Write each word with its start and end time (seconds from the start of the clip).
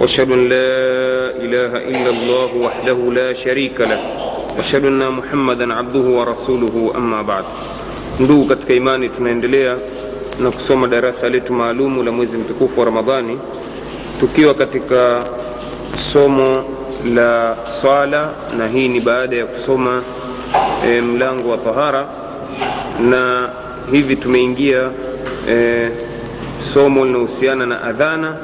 واشهد 0.00 0.30
ان 0.32 0.48
لا 0.48 0.70
اله 1.44 1.72
الا 1.76 2.10
الله 2.10 2.50
وحده 2.56 2.98
لا 3.12 3.32
شريك 3.32 3.80
له 3.80 4.00
واشهد 4.56 4.84
ان 4.84 5.08
محمدا 5.10 5.74
عبده 5.74 6.00
ورسوله 6.18 6.92
اما 6.96 7.22
بعد 7.22 7.44
ndugu 8.20 8.44
katika 8.44 8.72
imani 8.74 9.08
tunaendelea 9.08 9.76
na 10.40 10.50
kusoma 10.50 10.86
darasa 10.88 11.28
letu 11.28 11.52
maalumu 11.52 12.02
la 12.02 12.12
mwezi 12.12 12.36
mtukufu 12.38 12.80
wa 12.80 12.86
ramadhani 12.86 13.38
tukiwa 14.20 14.54
katika 14.54 15.24
somo 16.12 16.64
la 17.14 17.56
swala 17.80 18.30
na 18.58 18.68
hii 18.68 18.88
ni 18.88 19.00
baada 19.00 19.36
ya 19.36 19.46
kusoma 19.46 20.02
e, 20.86 21.00
mlango 21.00 21.50
wa 21.50 21.58
tahara 21.58 22.06
na 23.10 23.48
hivi 23.92 24.16
tumeingia 24.16 24.90
e, 25.50 25.88
somo 26.58 27.04
linahusiana 27.06 27.66
na 27.66 27.82
adhana 27.82 28.36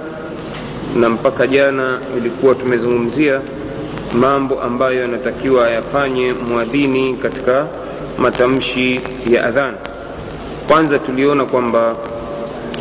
na 0.95 1.09
mpaka 1.09 1.47
jana 1.47 1.99
ilikuwa 2.17 2.55
tumezungumzia 2.55 3.41
mambo 4.19 4.61
ambayo 4.61 5.01
yanatakiwa 5.01 5.67
ayafanye 5.67 6.33
mwadhini 6.33 7.13
katika 7.13 7.67
matamshi 8.17 9.01
ya 9.31 9.45
adhana 9.45 9.77
kwanza 10.67 10.99
tuliona 10.99 11.45
kwamba 11.45 11.95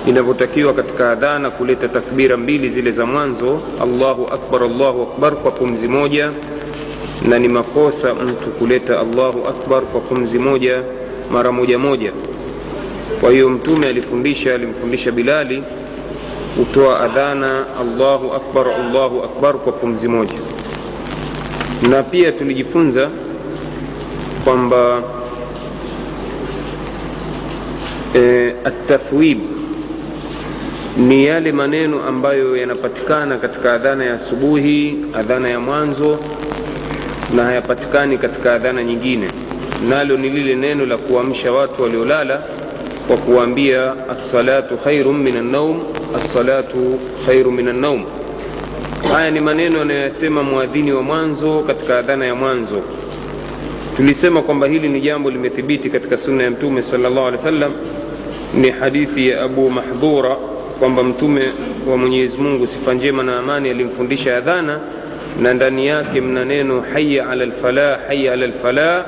inavyotakiwa 0.07 0.75
katika 0.75 1.11
adhana 1.11 1.51
kuleta 1.51 1.89
takbira 1.89 2.37
mbili 2.37 2.69
zile 2.69 2.91
za 2.91 3.07
mwanzo 3.07 3.61
allahu 3.83 4.27
akbar 4.27 4.63
allahu 4.63 5.03
akbar 5.03 5.33
kwa 5.37 5.51
pumzi 5.51 5.89
moja 5.89 6.31
na 7.29 7.39
ni 7.39 7.49
makosa 7.49 8.15
mtu 8.15 8.49
kuleta 8.51 9.01
allahu 9.01 9.47
akbar 9.49 9.83
kwa 9.83 10.01
pumzi 10.01 10.39
moja 10.39 10.83
mara 11.33 11.53
moja 11.53 11.79
moja. 11.79 12.13
Kwa 13.21 13.31
hiyo 13.31 13.49
mtume 13.49 13.87
alifundisha 13.89 14.55
alimfundisha 14.55 15.13
bilali 15.13 15.63
kutoa 16.57 17.01
adhana 17.01 17.65
allahu 17.81 18.33
akbar 18.35 18.67
allahu 18.69 19.23
akbar 19.25 19.55
kwa 19.55 19.73
pumzi 19.73 20.09
moja. 20.09 20.39
Na 21.91 22.03
pia 22.03 22.33
tulijifunza 22.33 23.11
kwamba 24.45 25.03
e, 28.17 28.55
atathwib 28.65 29.39
ni 30.97 31.25
yale 31.27 31.53
maneno 31.53 32.03
ambayo 32.09 32.57
yanapatikana 32.57 33.39
katika 33.39 33.73
adhana 33.73 34.05
ya 34.05 34.15
asubuhi 34.15 34.99
adhana 35.15 35.49
ya 35.49 35.61
mwanzo 35.61 36.19
na 37.37 37.45
hayapatikani 37.45 38.19
katika 38.19 38.53
adhana 38.55 38.85
nyingine. 38.85 39.29
Nalo 39.89 40.17
ni 40.17 40.29
lile 40.31 40.55
neno 40.55 40.87
la 40.87 40.97
kuamsha 40.97 41.53
watu 41.53 41.83
waliolala 41.83 42.43
kwa 43.09 43.17
kuambia 43.17 44.09
assalatu 44.11 44.77
khairu 44.77 45.13
min 45.13 45.37
annaum 45.37 45.83
assalatu 46.17 46.99
khairu 47.27 47.51
min 47.53 47.69
annaum 47.69 48.05
haya 49.13 49.31
ni 49.31 49.41
maneno 49.41 49.81
anayoyasema 49.83 50.43
mwadhini 50.43 50.93
wa 50.93 51.03
mwanzo 51.03 51.59
katika 51.67 51.99
adhana 51.99 52.27
ya 52.27 52.35
mwanzo. 52.35 52.81
Tulisema 53.97 54.43
kwamba 54.43 54.67
hili 54.67 54.89
ni 54.89 55.01
jambo 55.01 55.31
limethibiti 55.31 55.91
katika 55.91 56.17
sunna 56.17 56.43
ya 56.45 56.51
mtume 56.51 56.83
salllah 56.83 57.27
alih 57.27 57.33
wasallam. 57.39 57.73
Ni 58.55 58.71
hadithi 58.71 59.29
ya 59.29 59.43
abu 59.43 59.71
mahdhura 59.71 60.37
kwamba 60.79 61.03
mtume 61.03 61.43
wa 61.91 61.97
mwenyezi 61.97 62.39
mungu 62.39 62.67
sifa 62.67 62.95
njema 62.95 63.23
na 63.23 63.39
amani 63.39 63.71
alimfundisha 63.71 64.37
adhana 64.37 64.79
na 65.43 65.55
ndani 65.55 65.87
yake 65.87 66.21
mna 66.21 66.45
neno 66.45 66.81
haya 66.93 67.29
ala 67.31 67.47
lfalah 67.47 67.99
haya 68.07 68.33
ala 68.33 68.47
lfalah 68.47 69.05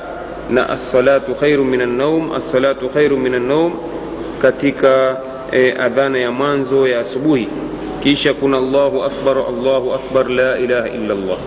na 0.49 0.69
assalatu 0.69 1.35
khairu 1.35 1.65
min 1.65 1.81
annaum 1.81 2.31
assalatu 2.31 2.89
khairu 2.89 3.17
min 3.17 3.35
annaum 3.35 3.73
katika 4.41 5.17
e, 5.51 5.71
adhana 5.79 6.19
ya 6.19 6.31
mwanzo 6.31 6.87
ya 6.87 6.99
asubuhi. 6.99 7.47
Kisha 8.03 8.33
kuna 8.33 8.57
allahu 8.57 9.03
akbar 9.03 9.37
allahu 9.37 9.93
akbar 9.93 10.29
la 10.29 10.57
ilaha 10.59 10.87
illa 10.89 11.15
llah 11.15 11.37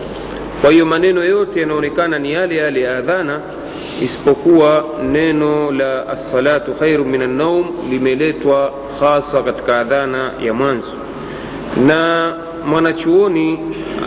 kwa 0.61 0.71
hiyo 0.71 0.85
maneno 0.85 1.23
yote 1.23 1.59
yanaonekana 1.59 2.19
ni 2.19 2.33
yale 2.33 2.55
yale 2.55 2.81
ya 2.81 2.97
adhana 2.97 3.39
isipokuwa 4.01 4.85
neno 5.11 5.71
la 5.71 6.07
assalatu 6.09 6.73
khairu 6.73 7.05
min 7.05 7.21
annaum 7.21 7.65
limeletwa 7.89 8.73
hasa 8.99 9.41
katika 9.43 9.79
adhana 9.79 10.31
ya 10.43 10.53
mwanzo. 10.53 10.93
Na 11.87 12.33
mwanachuoni 12.67 13.59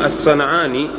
assanaani 0.05 0.91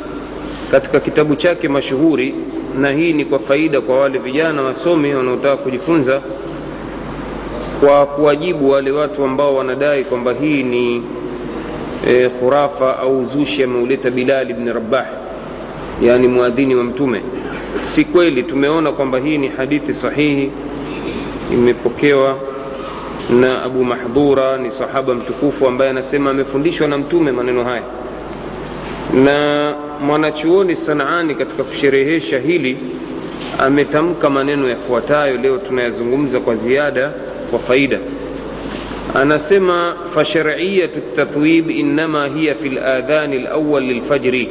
katika 0.70 1.00
kitabu 1.00 1.36
chake 1.36 1.68
mashuhuri 1.68 2.34
na 2.80 2.90
hii 2.90 3.12
ni 3.12 3.24
kwa 3.24 3.38
faida 3.38 3.80
kwa 3.80 4.00
wale 4.00 4.18
vijana 4.18 4.62
wasomi 4.62 5.14
wanaotaka 5.14 5.56
kujifunza 5.56 6.20
kwa 7.80 8.06
kuwajibu 8.06 8.70
wale 8.70 8.90
watu 8.90 9.24
ambao 9.24 9.54
wanadai 9.54 10.04
kwamba 10.04 10.32
hii 10.32 10.62
ni 10.62 11.02
e, 12.08 12.28
khurafa 12.28 12.98
au 12.98 13.24
zushi 13.24 13.62
ameuleta 13.62 14.10
bilali 14.10 14.54
bni 14.54 14.72
rabah 14.72 15.06
yani 16.02 16.28
mwadhini 16.28 16.74
wa 16.74 16.84
mtume. 16.84 17.20
Si 17.82 18.04
kweli 18.04 18.42
tumeona 18.42 18.92
kwamba 18.92 19.18
hii 19.18 19.38
ni 19.38 19.48
hadithi 19.48 19.94
sahihi 19.94 20.50
imepokewa 21.52 22.36
na 23.40 23.62
abu 23.62 23.84
mahdhura 23.84 24.56
ni 24.56 24.70
sahaba 24.70 25.14
mtukufu 25.14 25.66
ambaye 25.68 25.90
anasema 25.90 26.30
amefundishwa 26.30 26.88
na 26.88 26.98
mtume 26.98 27.32
maneno 27.32 27.64
haya 27.64 27.82
na 29.14 29.74
mwanachuoni 30.06 30.76
sanaani 30.76 31.34
katika 31.34 31.64
kusherehesha 31.64 32.38
hili 32.38 32.76
ametamka 33.58 34.30
maneno 34.30 34.68
yafuatayo 34.68 35.36
leo 35.36 35.58
tunayazungumza 35.58 36.40
kwa 36.40 36.54
ziada 36.54 37.10
kwa 37.50 37.58
faida. 37.58 37.98
Anasema 39.14 39.94
fashariyatu 40.14 41.00
tathwib 41.16 41.70
innama 41.70 42.26
hiya 42.26 42.54
fi 42.54 42.68
ladhani 42.68 43.38
lawal 43.38 43.82
lilfajri. 43.84 44.48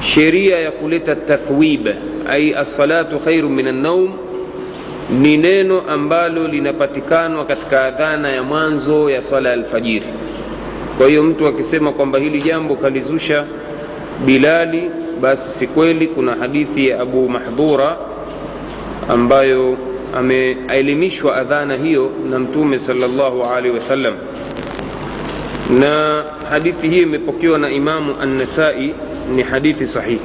Sheria 0.00 0.58
ya 0.58 0.70
kuleta 0.70 1.16
tathwib 1.16 1.88
ai 2.30 2.54
assalatu 2.54 3.18
khairu 3.18 3.50
min 3.50 3.66
annaum 3.66 4.12
ni 5.20 5.36
neno 5.36 5.80
ambalo 5.88 6.48
linapatikanwa 6.48 7.44
katika 7.44 7.84
adhana 7.84 8.28
ya 8.28 8.42
mwanzo 8.42 9.10
ya 9.10 9.22
swala 9.22 9.48
ya 9.48 9.54
alfajiri 9.54 10.06
kwa 10.98 11.08
hiyo 11.08 11.22
mtu 11.22 11.46
akisema 11.46 11.92
kwamba 11.92 12.18
hili 12.18 12.42
jambo 12.42 12.76
kalizusha 12.76 13.44
bilali 14.26 14.90
basi 15.20 15.52
si 15.52 15.66
kweli. 15.66 16.06
Kuna 16.06 16.34
hadithi 16.34 16.88
ya 16.88 17.00
abu 17.00 17.28
mahdhura 17.28 17.96
ambayo 19.08 19.76
ameelimishwa 20.16 21.36
adhana 21.36 21.76
hiyo 21.76 22.10
na 22.30 22.38
mtume 22.38 22.78
salllahu 22.78 23.42
alaihi 23.44 23.76
wasallam. 23.76 24.14
Na 25.80 26.24
hadithi 26.50 26.88
hii 26.88 27.00
imepokewa 27.00 27.58
na 27.58 27.70
imamu 27.70 28.14
annasai 28.22 28.94
ni 29.34 29.42
hadithi 29.42 29.86
sahihi. 29.86 30.20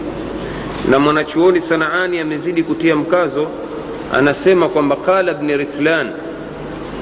Na 0.89 0.99
mwanachuoni 0.99 1.61
sanaani 1.61 2.19
amezidi 2.19 2.63
kutia 2.63 2.95
mkazo 2.95 3.47
anasema 4.13 4.69
kwamba 4.69 4.95
qala 4.95 5.33
bni 5.33 5.57
rislan 5.57 6.09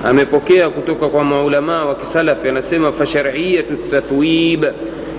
amepokea 0.06 0.70
kutoka 0.70 1.08
kwa 1.08 1.24
maulamaa 1.24 1.86
wa 1.86 1.96
kisalafi 1.96 2.50
anasema 2.50 2.92
fashariyatu 2.92 3.76
tathwib 3.78 4.66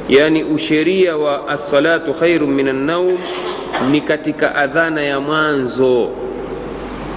yani 0.09 0.45
usheria 0.45 1.17
wa 1.17 1.49
assalatu 1.49 2.15
khairu 2.15 2.47
min 2.47 2.69
annaum 2.69 3.19
ni 3.91 4.01
katika 4.01 4.55
adhana 4.55 5.03
ya 5.03 5.21
mwanzo 5.21 6.09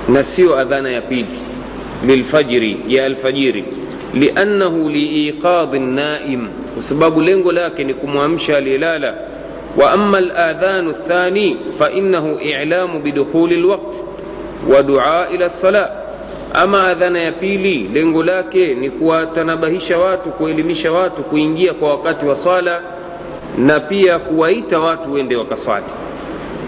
na 0.10 0.24
sio 0.24 0.58
adhana 0.60 0.90
ya 0.92 1.02
pili 1.02 1.26
lilfajiri 2.08 2.78
ya 2.88 3.06
alfajiri 3.06 3.64
liannahu 4.14 4.90
liiqadhi 4.90 5.80
naim 5.80 6.48
kwa 6.74 6.84
sababu 6.84 7.22
lengo 7.22 7.52
lake 7.52 7.84
ni 7.84 7.94
kumwamsha 7.94 8.58
aliyelala 8.58 9.14
wa 9.78 9.92
ama 9.92 10.18
aladhanu 10.18 10.90
lthani 10.92 11.58
fainahu 11.80 12.40
ilamu 12.40 13.00
bidukhuli 13.00 13.58
lwaqt 13.58 13.96
wa 14.76 14.84
dua 14.84 15.28
ila 15.34 15.46
lsala 15.46 15.92
ama 16.54 16.84
adhana 16.84 17.20
ya 17.20 17.32
pili 17.32 17.90
lengo 17.94 18.24
lake 18.24 18.74
ni 18.76 18.90
kuwatanabahisha 18.90 19.98
watu 19.98 20.30
kuelimisha 20.30 20.92
watu 20.92 21.24
kuingia 21.24 21.74
kwa 21.74 21.90
wakati 21.90 22.26
wa 22.26 22.38
swala 22.38 22.82
na 23.58 23.80
pia 23.80 24.20
kuwaita 24.20 24.80
watu 24.80 25.14
wende 25.14 25.36
wakaswali. 25.36 25.86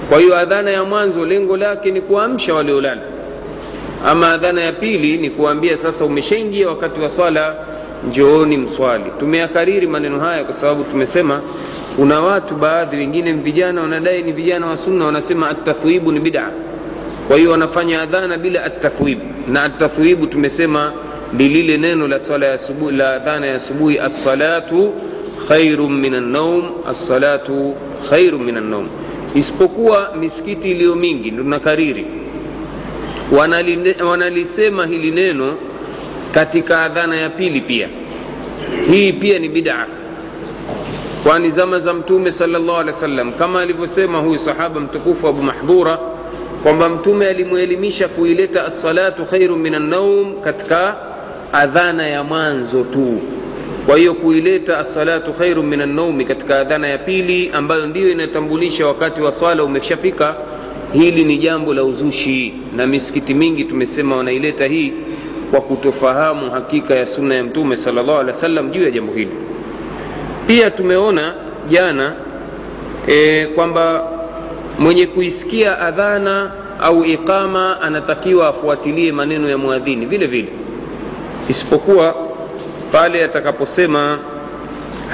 Kwa 0.10 0.20
hiyo 0.20 0.38
adhana 0.38 0.72
ya 0.72 0.84
mwanzo 0.84 1.26
lengo 1.26 1.58
lake 1.58 1.92
ni 1.92 2.02
kuamsha 2.02 2.54
waliolala. 2.54 3.02
Ama 4.08 4.32
adhana 4.32 4.62
ya 4.62 4.72
pili 4.72 5.18
ni 5.18 5.30
kuambia 5.30 5.78
sasa 5.78 6.06
umeshaingia 6.06 6.70
wakati 6.70 7.00
wa 7.02 7.10
swala 7.10 7.56
njooni 8.10 8.58
mswali. 8.58 9.04
Tumeyakariri 9.20 9.88
maneno 9.88 10.20
haya 10.20 10.44
kwa 10.44 10.54
sababu 10.54 10.84
tumesema 10.84 11.42
kuna 11.96 12.20
watu 12.22 12.56
baadhi 12.56 12.98
wengine 12.98 13.34
vijana 13.34 13.82
wanadai 13.82 14.22
ni 14.24 14.32
vijana 14.32 14.68
wa 14.68 14.78
sunna 14.78 15.06
wanasema 15.06 15.50
atathwibu 15.50 16.12
ni 16.12 16.20
bida 16.20 16.48
kwa 17.28 17.38
hiyo 17.38 17.52
wanafanya 17.52 18.02
adhana 18.02 18.38
bila 18.38 18.64
atathwib 18.64 19.20
na 19.48 19.64
atathwibu 19.64 20.28
tumesema 20.28 20.94
ni 21.34 21.48
lile 21.50 21.78
neno 21.78 22.08
la 22.08 22.20
swala 22.20 22.46
ya 22.46 22.58
subuhi 22.58 22.96
la 22.98 23.14
adhana 23.16 23.48
ya 23.48 23.56
asubuhi 23.56 24.00
assalatu 24.00 24.94
khairu 25.48 25.90
min 25.90 26.14
annaum 26.16 26.64
assalatu 26.90 27.74
khairu 28.10 28.40
min 28.40 28.58
annaum 28.58 28.88
isipokuwa 29.36 30.10
misikiti 30.20 30.72
iliyo 30.72 30.96
mingi 30.96 31.32
ndo 31.32 31.44
nakariri 31.44 32.06
wanalisema 34.02 34.86
hili 34.86 35.12
neno 35.12 35.54
katika 36.34 36.82
adhana 36.82 37.16
ya 37.16 37.30
pili 37.30 37.62
pia. 37.62 37.88
Hii 38.92 39.14
pia 39.14 39.40
ni 39.40 39.50
bidaa 39.50 39.86
kwani 41.24 41.50
zama 41.52 41.80
za 41.80 41.94
mtume 41.94 42.32
salllah 42.32 42.76
alehi 42.76 42.88
wasallam 42.88 43.32
kama 43.34 43.62
alivyosema 43.62 44.20
huyu 44.20 44.38
sahaba 44.40 44.80
mtukufu 44.80 45.28
abu 45.28 45.44
mahdhura 45.44 45.98
kwamba 46.64 46.90
mtume 46.90 47.28
alimwelimisha 47.28 48.08
kuileta 48.08 48.66
assalatu 48.66 49.26
khairu 49.26 49.56
min 49.56 49.76
annaum 49.76 50.42
katika 50.42 50.96
adhana 51.54 52.08
ya 52.08 52.24
mwanzo 52.24 52.84
tu. 52.84 53.20
Kwa 53.86 53.98
hiyo 53.98 54.14
kuileta 54.14 54.78
assalatu 54.78 55.34
khairu 55.34 55.64
min 55.64 55.82
annaumi 55.82 56.26
katika 56.26 56.60
adhana 56.60 56.88
ya 56.88 56.98
pili 56.98 57.52
ambayo 57.54 57.88
ndiyo 57.88 58.12
inatambulisha 58.12 58.88
wakati 58.88 59.22
wa 59.22 59.32
swala 59.32 59.64
umeshafika 59.64 60.36
hili 60.94 61.24
ni 61.24 61.38
jambo 61.38 61.74
la 61.74 61.84
uzushi. 61.84 62.54
Na 62.76 62.88
misikiti 62.88 63.34
mingi 63.34 63.64
tumesema 63.64 64.16
wanaileta 64.16 64.66
hii 64.68 64.94
kwa 65.52 65.62
kutofahamu 65.62 66.52
hakika 66.52 66.96
ya 66.96 67.08
sunna 67.08 67.36
ya 67.36 67.44
mtume 67.44 67.78
salllah 67.78 68.20
alih 68.20 68.58
wa 68.58 68.64
juu 68.64 68.84
ya 68.84 68.92
jambo 68.92 69.14
hili. 69.14 69.32
Pia 70.48 70.72
tumeona 70.72 71.34
jana 71.70 72.14
e, 73.08 73.46
kwamba 73.46 74.13
mwenye 74.80 75.06
kuisikia 75.08 75.80
adhana 75.80 76.52
au 76.82 77.06
iqama 77.06 77.82
anatakiwa 77.82 78.48
afuatilie 78.48 79.12
maneno 79.12 79.50
ya 79.50 79.58
mwadhini 79.58 80.06
vile 80.06 80.28
vile. 80.28 80.48
Isipokuwa 81.50 82.16
pale 82.92 83.24
atakaposema 83.24 84.20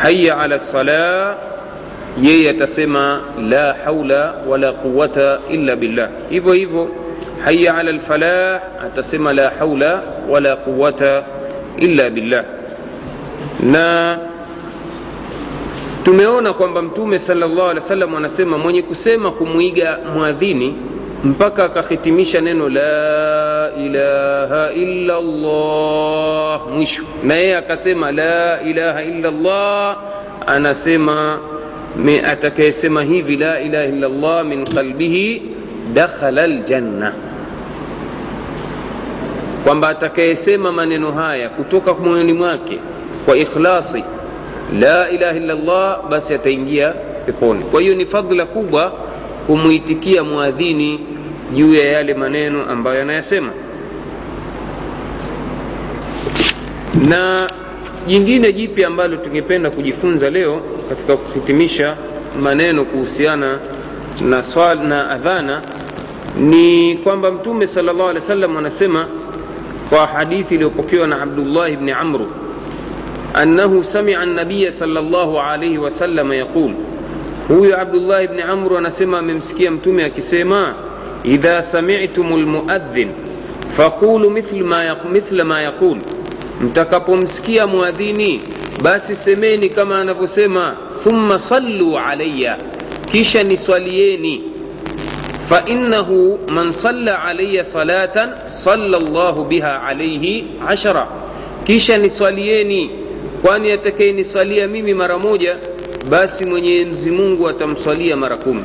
haya 0.01 0.37
ala 0.37 0.55
lsala 0.55 1.35
yeye 2.21 2.49
atasema 2.49 3.21
la 3.49 3.73
haula 3.85 4.33
wala 4.47 4.71
quwata 4.71 5.39
illa 5.49 5.75
billah. 5.75 6.09
Hivyo 6.29 6.53
hivyo 6.53 6.89
haya 7.45 7.75
ala 7.75 7.91
lfalah 7.91 8.61
atasema 8.85 9.33
la 9.33 9.49
haula 9.59 10.01
wala 10.29 10.55
quwata 10.55 11.23
illa 11.77 12.09
billah. 12.09 12.43
Na 13.63 14.17
tumeona 16.09 16.53
kwamba 16.53 16.81
mtume 16.81 17.19
salllah 17.19 17.65
alih 17.69 17.75
wasallam 17.75 18.15
anasema 18.15 18.57
mwenye 18.57 18.81
kusema 18.81 19.31
kumwiga 19.31 19.97
mwadhini 20.13 20.75
mpaka 21.23 21.63
akahitimisha 21.63 22.41
neno 22.41 22.69
la 22.69 23.71
ilaha 23.85 24.71
illa 24.73 25.19
mwisho. 26.75 27.03
Na 27.23 27.33
yeye 27.33 27.57
akasema 27.57 28.11
la 28.11 28.61
ilaha 28.61 29.03
illa 29.03 29.31
llah 29.31 29.97
anasema 30.47 31.39
atakayesema 32.25 33.03
hivi 33.03 33.37
la 33.37 33.59
ilaha 33.61 33.85
illa 33.85 34.43
min 34.43 34.65
qalbihi 34.65 35.41
dakhala 35.93 36.47
ljanna 36.47 37.13
kwamba 39.63 39.89
atakayesema 39.89 40.71
maneno 40.71 41.11
haya 41.11 41.49
kutoka 41.49 41.93
moyoni 41.93 42.33
mwake 42.33 42.79
kwa 43.25 43.37
ikhlasi 43.37 44.03
la 44.79 45.09
ilaha 45.09 45.37
illa 45.37 45.53
llah 45.55 45.99
basi 46.09 46.33
ataingia 46.33 46.93
peponi. 47.25 47.63
Kwa 47.63 47.81
hiyo 47.81 47.95
ni 47.95 48.05
fadhila 48.05 48.45
kubwa 48.45 48.93
kumwitikia 49.47 50.23
mwadhini 50.23 50.99
juu 51.55 51.73
ya 51.73 51.85
yale 51.91 52.13
maneno 52.13 52.65
ambayo 52.69 53.01
anayasema. 53.01 53.51
Na 57.09 57.49
jingine 58.07 58.53
jipya 58.53 58.87
ambalo 58.87 59.17
tungependa 59.17 59.69
kujifunza 59.69 60.29
leo 60.29 60.61
katika 60.89 61.17
kuhitimisha 61.17 61.95
maneno 62.41 62.85
kuhusiana 62.85 63.57
na 64.21 64.43
swala 64.43 64.83
na 64.83 65.09
adhana 65.11 65.61
ni 66.39 66.97
kwamba 67.03 67.31
mtume 67.31 67.67
sal 67.67 67.85
llah 67.85 67.95
alehi 67.95 68.15
wa 68.15 68.21
sallam 68.21 68.57
anasema 68.57 69.05
kwa 69.89 70.07
hadithi 70.07 70.55
iliyopokewa 70.55 71.07
na 71.07 71.21
abdullahi 71.21 71.75
bni 71.75 71.91
amru 71.91 72.31
أنه 73.37 73.81
سمع 73.81 74.23
النبي 74.23 74.71
صلى 74.71 74.99
الله 74.99 75.41
عليه 75.41 75.77
وسلم 75.77 76.31
يقول 76.31 76.73
هو 77.51 77.63
عبد 77.73 77.95
الله 77.95 78.25
بن 78.25 78.39
عمرو 78.39 78.77
ونسمى 78.77 79.21
ممسكي 79.21 79.67
أمتمي 79.67 80.09
كسيما 80.09 80.73
إذا 81.25 81.61
سمعتم 81.61 82.33
المؤذن 82.35 83.09
فقولوا 83.77 84.29
مثل 84.29 84.63
ما 84.63 84.83
يق... 84.83 85.05
مثل 85.13 85.41
ما 85.41 85.61
يقول. 85.63 85.97
متكبوا 86.61 87.15
مسكيا 87.15 87.65
مؤذيني 87.65 88.39
بس 88.83 89.11
سميني 89.11 89.69
كما 89.69 90.01
أنا 90.01 90.11
بسيما 90.13 90.75
ثم 91.03 91.37
صلوا 91.37 91.99
علي 91.99 92.57
كيش 93.11 93.37
نسوليني 93.37 94.41
فإنه 95.49 96.37
من 96.49 96.71
صلى 96.71 97.11
علي 97.11 97.63
صلاة 97.63 98.47
صلى 98.47 98.97
الله 98.97 99.31
بها 99.31 99.71
عليه 99.77 100.43
عشرة 100.61 101.07
كيش 101.67 101.91
نسوليني 101.91 102.89
kwani 103.41 103.71
atakayenisalia 103.71 104.67
mimi 104.67 104.93
mara 104.93 105.17
moja 105.17 105.57
basi 106.09 106.45
mwenyezi 106.45 107.11
mungu 107.11 107.49
atamswalia 107.49 108.15
mara 108.17 108.37
kumi. 108.37 108.63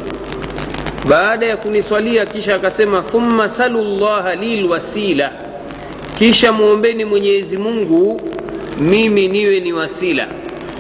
Baada 1.09 1.47
ya 1.47 1.57
kuniswalia 1.57 2.27
kisha 2.27 2.55
akasema 2.55 3.03
thumma 3.03 3.49
salu 3.49 3.83
llaha 3.83 4.35
lilwasila. 4.35 5.33
Kisha 6.19 6.53
mwombeni 6.53 7.05
mwenyezi 7.05 7.57
mungu 7.57 8.21
mimi 8.81 9.29
niwe 9.29 9.61
ni 9.61 9.73
wasila. 9.73 10.27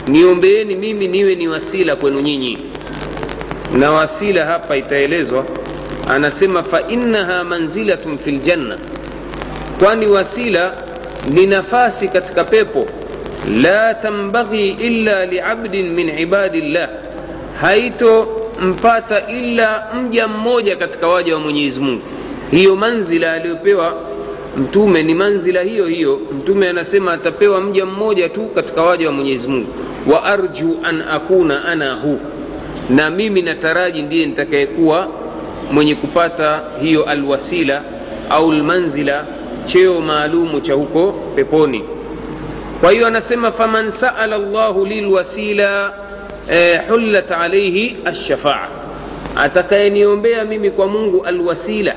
Niombeeni 0.08 0.74
mimi 0.74 1.08
niwe 1.08 1.34
ni 1.34 1.48
wasila 1.48 1.96
kwenu 1.96 2.20
nyinyi. 2.20 2.58
Na 3.78 3.92
wasila 3.92 4.44
hapa 4.46 4.76
itaelezwa 4.76 5.44
anasema 6.08 6.62
fainnaha 6.62 7.44
manzilatun 7.44 8.18
fi 8.18 8.30
ljanna 8.30 8.78
kwani 9.78 10.06
wasila 10.06 10.72
ni 11.30 11.46
nafasi 11.46 12.08
katika 12.08 12.44
pepo 12.44 12.86
la 13.62 13.94
tambaghi 13.94 14.68
illa 14.70 15.26
liabdin 15.26 15.90
min 15.92 16.18
ibadillah 16.18 16.88
haitompata 17.60 19.26
illa 19.28 19.86
mja 19.94 20.28
mmoja 20.28 20.76
katika 20.76 21.08
waja 21.08 21.34
wa 21.34 21.40
mwenyezi 21.40 21.80
mungu 21.80 22.02
hiyo 22.50 22.76
manzila 22.76 23.32
aliyopewa 23.32 23.94
mtume 24.56 25.02
ni 25.02 25.14
manzila 25.14 25.62
hiyo 25.62 25.86
hiyo 25.86 26.20
mtume 26.38 26.68
anasema 26.68 27.12
atapewa 27.12 27.60
mja 27.60 27.86
mmoja 27.86 28.28
tu 28.28 28.40
katika 28.54 28.82
waja 28.82 29.06
wa 29.06 29.12
mwenyezi 29.12 29.48
mungu 29.48 29.66
wa 30.12 30.24
arju 30.24 30.76
an 30.82 31.02
akuna 31.12 31.64
ana 31.64 31.94
hu 31.94 32.18
na 32.90 33.10
mimi 33.10 33.42
nataraji 33.42 34.02
ndiye 34.02 34.26
nitakayekuwa 34.26 35.08
mwenye 35.72 35.94
kupata 35.94 36.62
hiyo 36.82 37.04
alwasila 37.04 37.82
au 38.30 38.52
lmanzila 38.52 39.24
cheo 39.64 40.00
maalumu 40.00 40.60
cha 40.60 40.74
huko 40.74 41.12
peponi 41.36 41.84
kwa 42.80 42.92
hiyo 42.92 43.06
anasema 43.06 43.52
faman 43.52 43.90
saala 43.90 44.38
llahu 44.38 44.86
lilwasila 44.86 45.92
eh, 46.50 46.80
hullat 46.88 47.32
alaihi 47.32 47.96
alshafaa 48.04 48.68
atakayeniombea 49.36 50.44
mimi 50.44 50.70
kwa 50.70 50.86
mungu 50.88 51.24
alwasila 51.24 51.94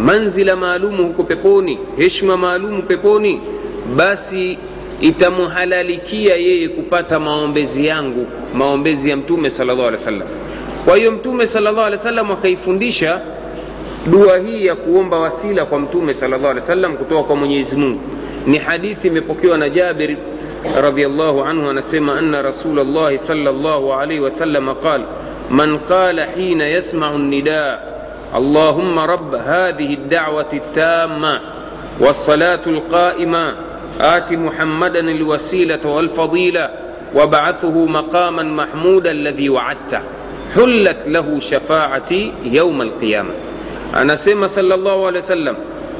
manzila 0.00 0.56
maalumu 0.56 1.02
huko 1.06 1.22
peponi 1.22 1.78
heshima 1.96 2.36
maalumu 2.36 2.82
peponi 2.82 3.40
basi 3.96 4.58
itamhalalikia 5.00 6.36
yeye 6.36 6.68
kupata 6.68 7.20
maombezi 7.20 7.86
yangu 7.86 8.26
maombezi 8.54 9.10
ya 9.10 9.16
mtume 9.16 9.50
salllah 9.50 9.78
alih 9.78 9.92
wa 9.92 9.98
sallam 9.98 10.28
kwa 10.84 10.96
hiyo 10.96 11.10
mtume 11.12 11.46
salllah 11.46 11.86
alih 11.86 11.98
wa 11.98 12.04
sallam 12.04 12.30
akaifundisha 12.30 13.20
dua 14.06 14.38
hii 14.38 14.66
ya 14.66 14.74
kuomba 14.74 15.18
wasila 15.18 15.64
kwa 15.64 15.78
mtume 15.78 16.14
salllah 16.14 16.40
alih 16.44 16.54
wa 16.62 16.66
sallam 16.66 16.96
kutoka 16.96 17.22
kwa 17.22 17.36
mwenyezi 17.36 17.76
mungu 17.76 18.00
ni 18.46 18.58
hadithi 18.58 19.08
imepokewa 19.08 19.58
na 19.58 19.68
jabir 19.68 20.16
radiallahu 20.82 21.42
anhu 21.44 21.70
anasema 21.70 22.18
anna 22.18 22.42
rasul 22.42 22.76
llahi 22.86 23.18
sal 23.18 23.38
llahu 23.38 23.92
alaihi 23.92 24.20
wasalama 24.20 24.74
qal 24.74 25.00
man 25.50 25.78
qala 25.88 26.26
hina 26.36 26.64
yasmau 26.68 27.18
nida 27.18 27.80
اللهم 28.34 28.98
رب 28.98 29.34
هذه 29.34 29.94
الدعوة 29.94 30.50
التامة 30.52 31.40
والصلاة 32.00 32.60
القائمة 32.66 33.54
آت 34.00 34.32
محمدا 34.32 35.00
الوسيلة 35.00 35.80
والفضيلة 35.86 36.70
وابعثه 37.14 37.84
مقاما 37.86 38.42
محمودا 38.42 39.10
الذي 39.10 39.48
وعدته 39.48 40.00
حلت 40.54 41.08
له 41.08 41.38
شفاعتي 41.40 42.32
يوم 42.44 42.82
القيامة 42.82 43.30
أنا 43.94 44.16
سيما 44.16 44.46
صلى 44.46 44.74
الله 44.74 45.06
عليه 45.06 45.18
وسلم 45.18 45.56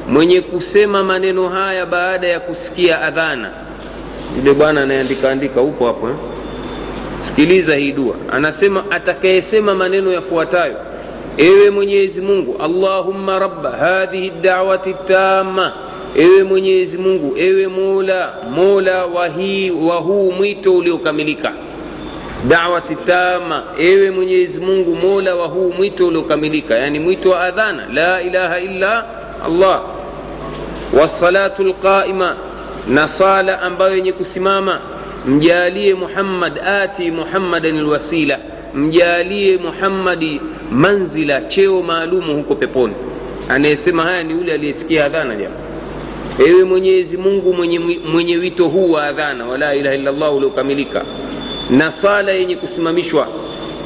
mwenye 0.09 0.41
kusema 0.41 1.03
maneno 1.03 1.49
haya 1.49 1.85
baada 1.85 2.27
ya 2.27 2.39
kusikia 2.39 3.01
adhana. 3.01 3.51
Yule 4.37 4.53
bwana 4.53 4.81
anayeandika 4.81 5.31
andika 5.31 5.61
upo 5.61 5.87
hapo 5.87 6.09
eh? 6.09 6.15
sikiliza 7.19 7.75
hii 7.75 7.91
dua. 7.91 8.15
Anasema 8.31 8.83
atakayesema 8.91 9.75
maneno 9.75 10.11
yafuatayo. 10.13 10.75
Ewe 11.37 11.69
mwenyezi 11.69 12.21
mungu 12.21 12.55
allahumma 12.63 13.39
rabba 13.39 13.71
hadhihi 13.71 14.29
dawati 14.41 14.93
tama 15.07 15.73
ewe 16.15 16.43
mwenyezi 16.43 16.97
mungu 16.97 17.33
ewe 17.37 17.67
mola 17.67 18.33
mola 18.55 19.05
wa 19.05 19.27
hii 19.27 19.71
wa 19.71 19.95
huu 19.95 20.31
mwito 20.31 20.73
uliokamilika. 20.77 21.51
Dawati 22.47 22.95
tama 22.95 23.63
ewe 23.79 24.11
mwenyezi 24.11 24.59
mungu 24.59 24.95
mola 24.95 25.35
wa 25.35 25.47
huu 25.47 25.71
mwito 25.77 26.07
uliokamilika. 26.07 26.75
Yani 26.75 26.99
mwito 26.99 27.29
wa 27.29 27.41
adhana. 27.43 27.87
La 27.93 28.21
ilaha 28.21 28.59
illa 28.59 29.05
allah 29.45 29.81
wassalatu 30.99 31.63
lqaima 31.63 32.35
na 32.87 33.07
sala 33.07 33.61
ambayo 33.61 33.95
yenye 33.95 34.11
kusimama 34.13 34.79
mjalie 35.25 35.93
muhammad 35.93 36.59
ati 36.59 37.11
muhammadan 37.11 37.81
lwasila 37.81 38.39
mjalie 38.75 39.57
muhammadi 39.57 40.41
manzila 40.71 41.41
cheo 41.41 41.81
maalumu 41.81 42.35
huko 42.35 42.55
peponi. 42.55 42.93
Anayesema 43.49 44.03
haya 44.03 44.23
ni 44.23 44.33
yule 44.33 44.53
aliyesikia 44.53 45.05
adhana 45.05 45.35
jama 45.35 45.55
ewe 46.47 46.63
mwenyezi 46.63 47.17
mungu 47.17 47.53
mwenye, 47.53 47.79
mwenye 48.11 48.37
wito 48.37 48.67
huu 48.67 48.91
wa 48.91 49.03
adhana 49.03 49.45
wala 49.45 49.75
ilaha 49.75 49.95
illallah 49.95 50.35
uliokamilika 50.35 51.01
na 51.69 51.91
sala 51.91 52.31
yenye 52.31 52.55
kusimamishwa 52.55 53.27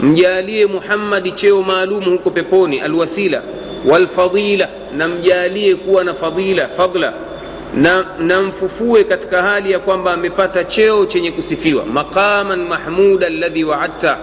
mjalie 0.01 0.65
muhammadi 0.65 1.31
cheo 1.31 1.63
maalumu 1.63 2.11
huko 2.11 2.29
peponi 2.29 2.79
alwasila 2.79 3.41
walfadila 3.85 4.67
na 4.97 5.07
mjalie 5.07 5.75
kuwa 5.75 6.03
na 6.03 6.13
fadila 6.13 6.67
fadla. 6.67 7.13
Na, 7.75 8.05
na 8.19 8.51
katika 9.09 9.41
hali 9.41 9.71
ya 9.71 9.79
kwamba 9.79 10.13
amepata 10.13 10.63
cheo 10.63 11.05
chenye 11.05 11.31
kusifiwa. 11.31 11.85
Maqaman 11.85 12.67
mahmuda 12.67 13.27
alladhi 13.27 13.63
waadta 13.63 14.17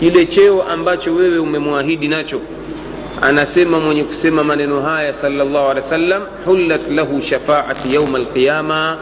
kile 0.00 0.26
cheo 0.26 0.62
ambacho 0.62 1.14
wewe 1.14 1.38
umemwahidi 1.38 2.08
nacho. 2.08 2.40
Anasema 3.22 3.80
mwenye 3.80 4.04
kusema 4.04 4.44
maneno 4.44 4.80
haya 4.82 5.14
salllah 5.14 5.62
alehi 5.62 5.76
wasallam 5.76 6.22
hullat 6.44 6.90
lahu 6.90 7.20
shafaati 7.20 7.94
yauma 7.94 8.18
alqiyama 8.18 8.98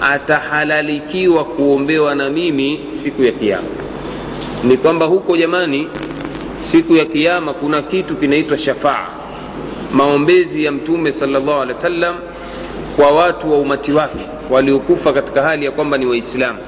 atahalalikiwa 0.00 1.44
kuombewa 1.44 2.14
na 2.14 2.30
mimi 2.30 2.80
siku 2.90 3.22
ya 3.24 3.32
kiama 3.32 3.68
ni 4.64 4.76
kwamba 4.76 5.06
huko 5.06 5.36
jamani 5.36 5.88
siku 6.58 6.96
ya 6.96 7.04
kiama 7.04 7.52
kuna 7.52 7.82
kitu 7.82 8.16
kinaitwa 8.16 8.58
shafaa 8.58 9.06
maombezi 9.94 10.64
ya 10.64 10.72
mtume 10.72 11.12
salllah 11.12 11.54
alehi 11.56 11.68
wasallam 11.68 12.14
kwa 12.96 13.10
watu 13.10 13.52
wa 13.52 13.58
umati 13.58 13.92
wake 13.92 14.26
waliokufa 14.50 15.12
katika 15.12 15.42
hali 15.42 15.64
ya 15.64 15.70
kwamba 15.70 15.98
ni 15.98 16.06
waislamu. 16.06 16.58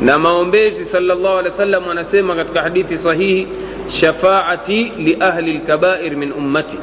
Na 0.00 0.18
maombezi 0.18 0.84
salllah 0.84 1.32
alehi 1.32 1.44
wasallam 1.48 1.88
anasema 1.88 2.34
katika 2.34 2.62
hadithi 2.62 2.96
sahihi 2.96 3.48
shafaati 3.88 4.92
liahli 4.98 5.52
lkabair 5.52 6.16
min 6.16 6.32
ummati. 6.32 6.78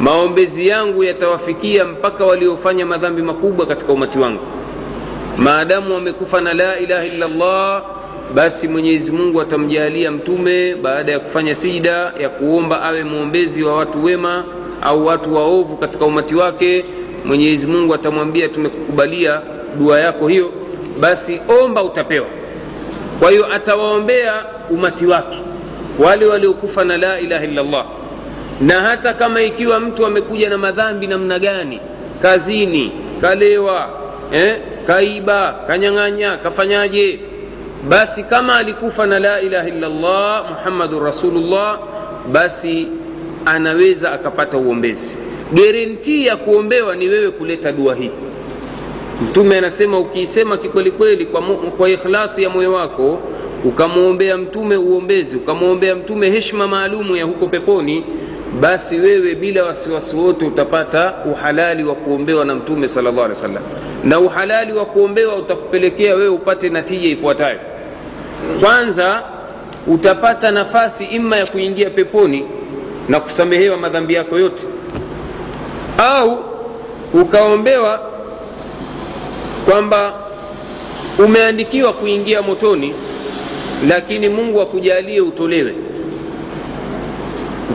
Maombezi 0.00 0.68
yangu 0.68 1.04
yatawafikia 1.04 1.84
mpaka 1.84 2.24
waliofanya 2.24 2.86
madhambi 2.86 3.22
makubwa 3.22 3.66
katika 3.66 3.92
umati 3.92 4.18
wangu. 4.18 4.40
Maadamu 5.38 5.94
wamekufa 5.94 6.40
na 6.40 6.52
la 6.54 6.78
ilaha 6.78 7.04
illallah 7.04 7.82
basi 8.34 8.68
mwenyezi 8.68 9.12
mungu 9.12 9.40
atamjalia 9.40 10.10
mtume 10.10 10.74
baada 10.74 11.12
ya 11.12 11.20
kufanya 11.20 11.54
sijida 11.54 12.12
ya 12.20 12.28
kuomba 12.28 12.82
awe 12.82 13.04
mwombezi 13.04 13.62
wa 13.62 13.76
watu 13.76 14.04
wema 14.04 14.44
au 14.82 15.06
watu 15.06 15.34
waovu 15.34 15.76
katika 15.76 16.04
umati 16.04 16.34
wake 16.34 16.84
mwenyezi 17.24 17.66
mungu 17.66 17.94
atamwambia 17.94 18.48
tumekukubalia 18.48 19.40
dua 19.78 20.00
yako 20.00 20.28
hiyo 20.28 20.50
basi 21.00 21.40
omba 21.62 21.82
utapewa. 21.82 22.26
Kwa 23.20 23.30
hiyo 23.30 23.52
atawaombea 23.54 24.34
umati 24.70 25.06
wake 25.06 25.38
wale 25.98 26.26
waliokufa 26.26 26.84
na 26.84 26.96
la 26.96 27.20
ilaha 27.20 27.44
illallah. 27.44 27.84
Na 28.60 28.80
hata 28.80 29.14
kama 29.14 29.42
ikiwa 29.42 29.80
mtu 29.80 30.06
amekuja 30.06 30.48
na 30.48 30.58
madhambi 30.58 31.06
namna 31.06 31.38
gani 31.38 31.80
kazini 32.22 32.92
kalewa 33.20 33.88
eh, 34.32 34.56
kaiba 34.86 35.52
kanyang'anya 35.66 36.36
kafanyaje 36.36 37.20
basi 37.88 38.22
kama 38.22 38.56
alikufa 38.56 39.06
na 39.06 39.18
la 39.18 39.40
ilaha 39.40 39.68
illallah 39.68 40.50
muhammadun 40.50 41.04
rasulullah 41.04 41.78
basi 42.32 42.88
anaweza 43.48 44.12
akapata 44.12 44.58
uombezi. 44.58 45.16
Gerentii 45.54 46.26
ya 46.26 46.36
kuombewa 46.36 46.96
ni 46.96 47.08
wewe 47.08 47.30
kuleta 47.30 47.72
dua 47.72 47.94
hii. 47.94 48.10
Mtume 49.22 49.58
anasema 49.58 49.98
ukiisema 49.98 50.56
kikwelikweli 50.56 51.26
kwa, 51.26 51.42
kwa 51.78 51.90
ikhlasi 51.90 52.42
ya 52.42 52.50
moyo 52.50 52.72
wako 52.72 53.18
ukamwombea 53.64 54.36
mtume 54.36 54.76
uombezi 54.76 55.36
ukamwombea 55.36 55.94
mtume 55.96 56.30
heshima 56.30 56.68
maalumu 56.68 57.16
ya 57.16 57.24
huko 57.24 57.46
peponi 57.46 58.04
basi 58.60 58.96
wewe 58.98 59.34
bila 59.34 59.64
wasiwasi 59.64 60.16
wote 60.16 60.44
utapata 60.44 61.14
uhalali 61.32 61.84
wa 61.84 61.94
kuombewa 61.94 62.44
na 62.44 62.54
mtume 62.54 62.88
salllah 62.88 63.14
alih 63.14 63.28
wasallam. 63.28 63.62
Na 64.04 64.20
uhalali 64.20 64.72
wa 64.72 64.84
kuombewa 64.86 65.36
utakupelekea 65.36 66.14
wewe 66.14 66.28
upate 66.28 66.68
natija 66.68 67.08
ifuatayo. 67.08 67.58
Kwanza 68.60 69.22
utapata 69.86 70.50
nafasi 70.50 71.04
ima 71.04 71.36
ya 71.36 71.46
kuingia 71.46 71.90
peponi 71.90 72.44
na 73.08 73.20
kusamehewa 73.20 73.76
madhambi 73.76 74.14
yako 74.14 74.38
yote. 74.38 74.62
Au 75.98 76.38
ukaombewa 77.14 78.00
kwamba 79.70 80.12
umeandikiwa 81.18 81.92
kuingia 81.92 82.42
motoni 82.42 82.94
lakini 83.88 84.28
mungu 84.28 84.60
akujalie 84.60 85.20
utolewe. 85.20 85.74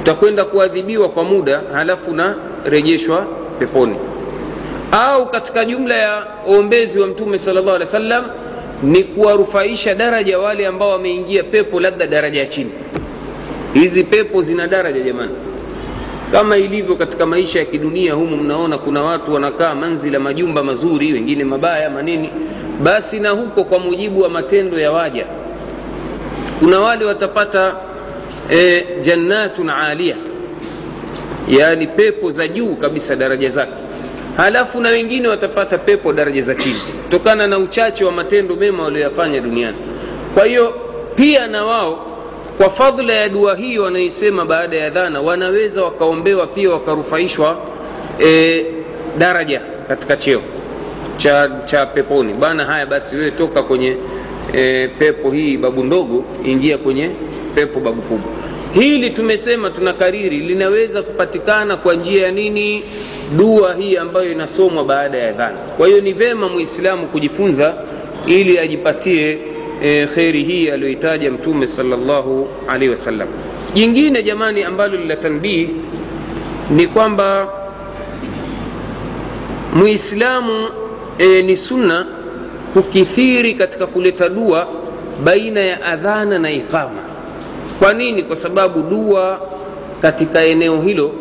Utakwenda 0.01 0.43
kuadhibiwa 0.45 1.09
kwa 1.09 1.23
muda 1.23 1.61
halafu 1.73 2.11
unarejeshwa 2.11 3.25
peponi. 3.59 3.95
Au 4.91 5.25
katika 5.31 5.65
jumla 5.65 5.95
ya 5.95 6.23
ombezi 6.47 6.99
wa 6.99 7.07
mtume 7.07 7.39
sal 7.39 7.53
llahu 7.55 7.69
alih 7.69 7.79
wa 7.81 7.85
sallam 7.85 8.25
ni 8.83 9.03
kuwarufaisha 9.03 9.95
daraja 9.95 10.39
wale 10.39 10.67
ambao 10.67 10.89
wameingia 10.89 11.43
pepo 11.43 11.79
labda 11.79 12.07
daraja 12.07 12.39
ya 12.39 12.45
chini 12.45 12.71
hizi 13.73 14.03
pepo 14.03 14.41
zina 14.41 14.67
daraja 14.67 14.99
jamani. 15.01 15.31
Kama 16.31 16.57
ilivyo 16.57 16.95
katika 16.95 17.25
maisha 17.25 17.59
ya 17.59 17.65
kidunia 17.65 18.13
humu 18.13 18.37
mnaona 18.37 18.77
kuna 18.77 19.01
watu 19.03 19.33
wanakaa 19.33 19.75
manzila 19.75 20.19
majumba 20.19 20.63
mazuri 20.63 21.13
wengine 21.13 21.43
mabaya 21.43 21.89
manini. 21.89 22.29
Basi 22.83 23.19
na 23.19 23.29
huko 23.29 23.63
kwa 23.63 23.79
mujibu 23.79 24.21
wa 24.21 24.29
matendo 24.29 24.79
ya 24.79 24.91
waja 24.91 25.25
kuna 26.59 26.79
wale 26.79 27.05
watapata 27.05 27.73
e, 28.51 28.85
jannatun 29.01 29.69
alia 29.69 30.15
yaani 31.49 31.87
pepo 31.87 32.31
za 32.31 32.47
juu 32.47 32.75
kabisa 32.75 33.15
daraja 33.15 33.49
zake. 33.49 33.71
Halafu 34.37 34.81
na 34.81 34.89
wengine 34.89 35.27
watapata 35.27 35.77
pepo 35.77 36.13
daraja 36.13 36.41
za 36.41 36.55
chini 36.55 36.79
kutokana 37.03 37.47
na 37.47 37.57
uchache 37.57 38.05
wa 38.05 38.11
matendo 38.11 38.55
mema 38.55 38.83
walioyafanya 38.83 39.39
duniani. 39.39 39.77
Kwa 40.33 40.45
hiyo 40.45 40.73
pia 41.15 41.47
na 41.47 41.65
wao 41.65 42.12
kwa 42.57 42.69
fadhila 42.69 43.13
ya 43.13 43.29
dua 43.29 43.55
hii 43.55 43.77
wanaisema 43.77 44.45
baada 44.45 44.77
ya 44.77 44.89
dhana 44.89 45.21
wanaweza 45.21 45.83
wakaombewa 45.83 46.47
pia 46.47 46.69
wakarufaishwa 46.69 47.57
e, 48.25 48.65
daraja 49.17 49.61
katika 49.87 50.17
cheo 50.17 50.41
cha, 51.17 51.49
cha 51.65 51.85
peponi. 51.85 52.33
Bana 52.33 52.65
haya 52.65 52.85
basi 52.85 53.15
wewe 53.15 53.31
toka 53.31 53.63
kwenye 53.63 53.95
e, 54.53 54.87
pepo 54.99 55.31
hii 55.31 55.57
babu 55.57 55.83
ndogo 55.83 56.23
ingia 56.45 56.77
kwenye 56.77 57.11
pepo 57.55 57.79
babu 57.79 58.01
kubwa. 58.01 58.31
Hili 58.73 59.09
tumesema 59.09 59.69
tuna 59.69 59.93
kariri 59.93 60.37
linaweza 60.37 61.01
kupatikana 61.01 61.77
kwa 61.77 61.93
njia 61.93 62.25
ya 62.25 62.31
nini? 62.31 62.83
Dua 63.37 63.73
hii 63.73 63.97
ambayo 63.97 64.31
inasomwa 64.31 64.83
baada 64.83 65.17
ya 65.17 65.31
dhana. 65.31 65.57
Kwa 65.77 65.87
hiyo 65.87 66.01
ni 66.01 66.13
vema 66.13 66.49
muislamu 66.49 67.07
kujifunza 67.07 67.73
ili 68.27 68.59
ajipatie 68.59 69.37
e, 69.83 70.07
kheri 70.07 70.43
hii 70.43 70.69
aliyoitaja 70.69 71.31
mtume 71.31 71.67
salllahu 71.67 72.47
alaihi 72.67 72.89
wasallam. 72.91 73.27
Jingine 73.73 74.23
jamani 74.23 74.63
ambalo 74.63 74.97
lila 74.97 75.15
tanbihi 75.15 75.69
ni 76.69 76.87
kwamba 76.87 77.47
muislamu 79.75 80.67
e, 81.17 81.41
ni 81.41 81.57
sunna 81.57 82.05
kukithiri 82.73 83.53
katika 83.53 83.87
kuleta 83.87 84.29
dua 84.29 84.67
baina 85.23 85.59
ya 85.59 85.85
adhana 85.85 86.39
na 86.39 86.51
iqama. 86.51 87.01
Kwa 87.79 87.93
nini? 87.93 88.23
Kwa 88.23 88.35
sababu 88.35 88.81
dua 88.81 89.39
katika 90.01 90.43
eneo 90.43 90.81
hilo 90.81 91.11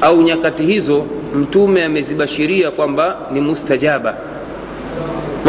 au 0.00 0.22
nyakati 0.22 0.64
hizo 0.66 1.06
mtume 1.34 1.84
amezibashiria 1.84 2.70
kwamba 2.70 3.16
ni 3.32 3.40
mustajaba 3.40 4.16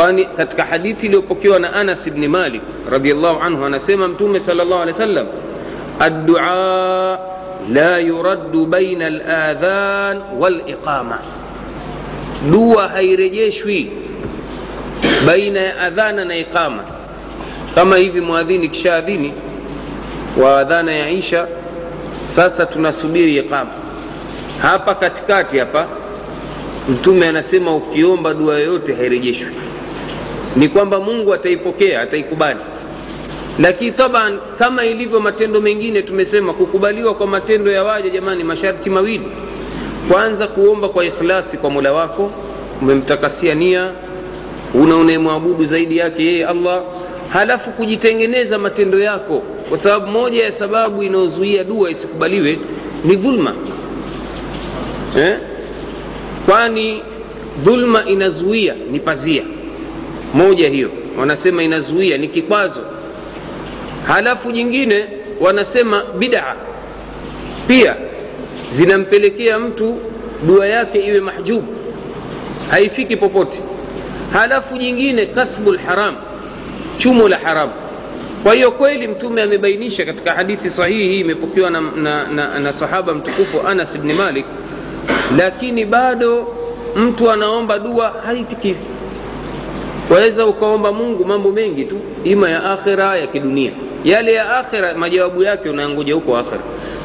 kwani 0.01 0.25
katika 0.25 0.63
hadithi 0.65 1.05
iliyopokewa 1.05 1.59
na 1.59 1.73
anas 1.73 2.09
bni 2.09 2.27
malik 2.27 2.61
radiallahu 2.91 3.43
anhu 3.43 3.65
anasema 3.65 4.07
mtume 4.07 4.39
sal 4.39 4.55
llahu 4.57 4.73
alehi 4.73 4.89
wasallam 4.91 5.27
addua 5.99 7.19
la 7.73 7.97
yuraddu 7.99 8.65
baina 8.65 9.05
aladhan 9.07 10.21
waliqama. 10.39 11.19
Dua 12.51 12.87
hairejeshwi 12.87 13.91
baina 15.27 15.59
ya 15.59 15.79
adhana 15.81 16.25
na 16.25 16.35
iqama. 16.37 16.83
Kama 17.75 17.97
hivi 17.97 18.21
mwadhini 18.21 18.69
kishaadhini 18.69 19.33
wa 20.37 20.59
adhana 20.59 20.91
ya 20.91 21.09
isha 21.09 21.47
sasa 22.23 22.65
tunasubiri 22.65 23.37
iqama. 23.37 23.71
Hapa 24.61 24.95
katikati 24.95 25.57
hapa 25.59 25.87
mtume 26.89 27.27
anasema 27.27 27.75
ukiomba 27.75 28.33
dua 28.33 28.59
yoyote 28.59 28.95
hairejeshwi 28.95 29.51
ni 30.55 30.69
kwamba 30.69 30.99
mungu 30.99 31.33
ataipokea 31.33 32.01
ataikubali. 32.01 32.59
Lakini 33.59 33.91
taban 33.91 34.37
kama 34.59 34.85
ilivyo 34.85 35.19
matendo 35.19 35.61
mengine 35.61 36.01
tumesema 36.01 36.53
kukubaliwa 36.53 37.13
kwa 37.15 37.27
matendo 37.27 37.71
ya 37.71 37.83
waja 37.83 38.09
jamani 38.09 38.43
masharti 38.43 38.89
mawili. 38.89 39.27
Kwanza 40.11 40.47
kuomba 40.47 40.89
kwa 40.89 41.05
ikhlasi 41.05 41.57
kwa 41.57 41.69
mola 41.69 41.93
wako. 41.93 42.31
Umemtakasia 42.81 43.55
nia 43.55 43.91
una 44.73 44.95
unayemwabudu 44.95 45.65
zaidi 45.65 45.97
yake 45.97 46.25
yeye 46.25 46.45
allah. 46.47 46.81
Halafu 47.33 47.69
kujitengeneza 47.71 48.57
matendo 48.57 48.99
yako. 48.99 49.43
Kwa 49.69 49.77
sababu 49.77 50.07
moja 50.07 50.43
ya 50.43 50.51
sababu 50.51 51.03
inayozuia 51.03 51.63
dua 51.63 51.91
isikubaliwe 51.91 52.59
ni 53.05 53.15
dhulma. 53.15 53.55
Eh? 55.17 55.37
kwani 56.45 57.01
dhulma 57.63 58.05
inazuia 58.05 58.75
ni 58.91 58.99
pazia 58.99 59.43
moja 60.33 60.69
hiyo. 60.69 60.89
Wanasema 61.19 61.63
inazuia 61.63 62.17
ni 62.17 62.27
kikwazo. 62.27 62.81
Halafu 64.07 64.51
nyingine 64.51 65.05
wanasema 65.39 66.03
bidaa 66.17 66.55
pia 67.67 67.95
zinampelekea 68.69 69.59
mtu 69.59 69.97
dua 70.47 70.67
yake 70.67 70.99
iwe 70.99 71.19
mahjubu 71.19 71.67
haifiki 72.71 73.17
popote. 73.17 73.61
Halafu 74.33 74.75
nyingine 74.77 75.25
kasbu 75.25 75.71
lharam 75.71 76.15
chumo 76.97 77.29
la 77.29 77.37
haramu 77.37 77.71
kwa 78.43 78.53
hiyo 78.53 78.71
kweli 78.71 79.07
mtume 79.07 79.41
amebainisha 79.41 80.05
katika 80.05 80.33
hadithi 80.33 80.69
sahihi 80.69 81.03
hii 81.07 81.19
imepokewa 81.19 81.69
na, 81.69 81.81
na, 81.81 82.27
na, 82.27 82.59
na 82.59 82.73
sahaba 82.73 83.13
mtukufu 83.13 83.67
anas 83.67 83.97
bni 83.99 84.13
malik 84.13 84.45
lakini 85.37 85.85
bado 85.85 86.47
mtu 86.95 87.31
anaomba 87.31 87.79
dua 87.79 88.15
haitikivi 88.25 88.79
waweza 90.09 90.45
ukaomba 90.45 90.91
mungu 90.91 91.25
mambo 91.25 91.51
mengi 91.51 91.83
tu 91.85 91.95
ima 92.23 92.49
ya 92.49 92.71
akhira 92.71 93.17
ya 93.17 93.27
kidunia. 93.27 93.71
Yale 94.03 94.33
ya 94.33 94.57
akhira 94.57 94.93
majawabu 94.95 95.43
yake 95.43 95.69
unayangoja 95.69 96.13
huko 96.13 96.37
akhira. 96.37 96.61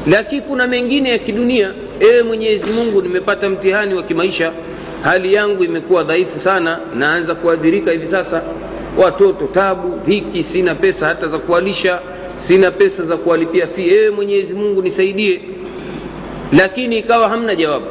Lakini 0.07 0.41
kuna 0.41 0.67
mengine 0.67 1.09
ya 1.09 1.17
kidunia 1.17 1.71
ewe 1.99 2.23
mwenyezi 2.23 2.71
mungu 2.71 3.01
nimepata 3.01 3.49
mtihani 3.49 3.95
wa 3.95 4.03
kimaisha. 4.03 4.51
Hali 5.03 5.33
yangu 5.33 5.63
imekuwa 5.63 6.03
dhaifu 6.03 6.39
sana 6.39 6.79
naanza 6.95 7.35
kuadhirika 7.35 7.91
hivi 7.91 8.07
sasa. 8.07 8.41
Watoto 8.97 9.45
tabu 9.47 9.99
dhiki 10.05 10.43
sina 10.43 10.75
pesa 10.75 11.07
hata 11.07 11.27
za 11.27 11.37
kuwalisha 11.37 11.99
sina 12.35 12.71
pesa 12.71 13.03
za 13.03 13.17
kuwalipia 13.17 13.67
fii 13.67 13.89
ewe 13.89 14.09
mwenyezi 14.09 14.55
mungu 14.55 14.81
nisaidie. 14.81 15.41
Lakini 16.53 16.97
ikawa 16.97 17.29
hamna 17.29 17.55
jawabu. 17.55 17.85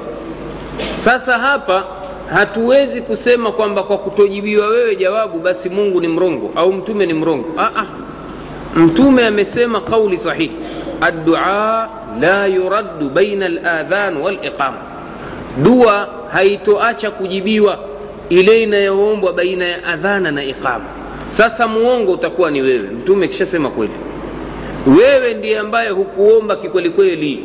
Sasa 0.95 1.39
hapa 1.39 1.85
hatuwezi 2.35 3.01
kusema 3.01 3.53
kwamba 3.53 3.83
kwa 3.83 3.99
kutojibiwa 3.99 4.67
wewe 4.69 4.97
jawabu 4.97 5.39
basi 5.39 5.69
mungu 5.71 6.01
ni 6.01 6.09
mrongo 6.09 6.51
au 6.57 6.73
mtume 6.73 7.07
ni 7.07 7.13
mrongo. 7.15 7.49
Aa, 7.59 7.85
mtume 8.77 9.27
amesema 9.27 9.81
qauli 9.81 10.17
sahihi 10.17 10.53
addua 11.01 11.89
la 12.21 12.47
yuraddu 12.47 13.09
baina 13.09 13.47
aladhan 13.47 14.17
waliqama. 14.17 14.77
Dua 15.63 16.09
haitoacha 16.33 17.11
kujibiwa 17.11 17.79
ile 18.29 18.63
inayoombwa 18.63 19.33
baina 19.33 19.65
ya 19.65 19.85
adhana 19.85 20.31
na 20.31 20.45
iqama. 20.45 20.85
Sasa 21.29 21.69
muongo 21.69 22.13
utakuwa 22.13 22.51
ni 22.51 22.61
wewe. 22.63 22.79
Mtume 22.89 23.29
kishasema 23.29 23.71
kweli. 23.71 23.93
Wewe 24.99 25.35
ndiye 25.35 25.59
ambaye 25.59 25.91
hukuomba 25.91 26.57
kikwelikweli 26.57 27.45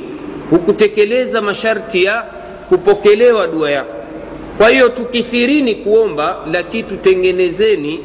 hukutekeleza 0.49 1.41
masharti 1.41 2.03
ya 2.03 2.23
kupokelewa 2.69 3.47
dua 3.47 3.71
yako 3.71 3.93
kwa 4.57 4.69
hiyo 4.69 4.89
tukithirini 4.89 5.75
kuomba 5.75 6.37
lakini 6.51 6.83
tutengenezeni 6.83 7.99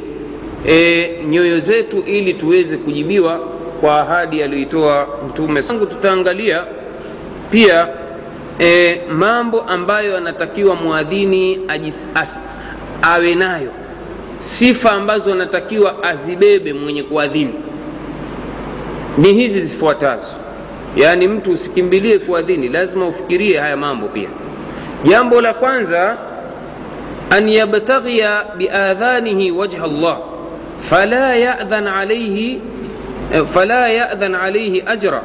e, 0.68 1.10
nyoyo 1.28 1.60
zetu 1.60 2.00
ili 2.06 2.34
tuweze 2.34 2.76
kujibiwa 2.76 3.38
kwa 3.80 4.00
ahadi 4.00 4.42
aliyoitoa 4.42 5.06
mtume. 5.28 5.62
Sangu 5.62 5.86
tutaangalia 5.86 6.64
pia 7.50 7.88
e, 8.60 9.00
mambo 9.12 9.60
ambayo 9.60 10.16
anatakiwa 10.16 10.74
mwadhini 10.74 11.60
awe 13.02 13.34
nayo. 13.34 13.70
Sifa 14.38 14.92
ambazo 14.92 15.32
anatakiwa 15.32 16.02
azibebe 16.04 16.72
mwenye 16.72 17.02
kuadhini 17.02 17.54
ni 19.18 19.32
hizi 19.34 19.60
zifuatazo. 19.60 20.34
Yaani 20.96 21.28
mtu 21.28 21.50
usikimbilie 21.52 22.18
kuadhini 22.18 22.68
lazima 22.68 23.06
ufikirie 23.06 23.58
haya 23.58 23.76
mambo 23.76 24.06
pia. 24.08 24.28
Jambo 25.04 25.40
la 25.40 25.54
kwanza 25.54 26.18
an 27.30 27.48
yabtaghia 27.48 28.44
biadhanihi 28.58 29.50
wajha 29.50 29.86
llah 29.86 30.18
fala 30.80 31.36
yadhan 31.36 31.86
alaihi 31.88 32.60
فلا 33.26 33.86
يأذن 33.86 34.34
عليه 34.34 34.92
أجرا 34.92 35.22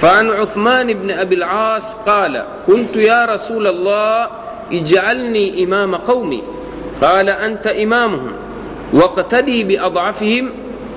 فعن 0.00 0.30
عثمان 0.30 0.92
بن 0.92 1.10
أبي 1.10 1.34
العاص 1.34 1.94
قال 1.94 2.44
كنت 2.66 2.96
يا 2.96 3.24
رسول 3.24 3.66
الله 3.66 4.28
اجعلني 4.72 5.64
إمام 5.64 5.94
قومي. 5.94 6.42
قال 7.00 7.28
أنت 7.28 7.66
إمامهم 7.66 8.32
واقتدي 8.92 9.64
بأضعفهم 9.64 10.50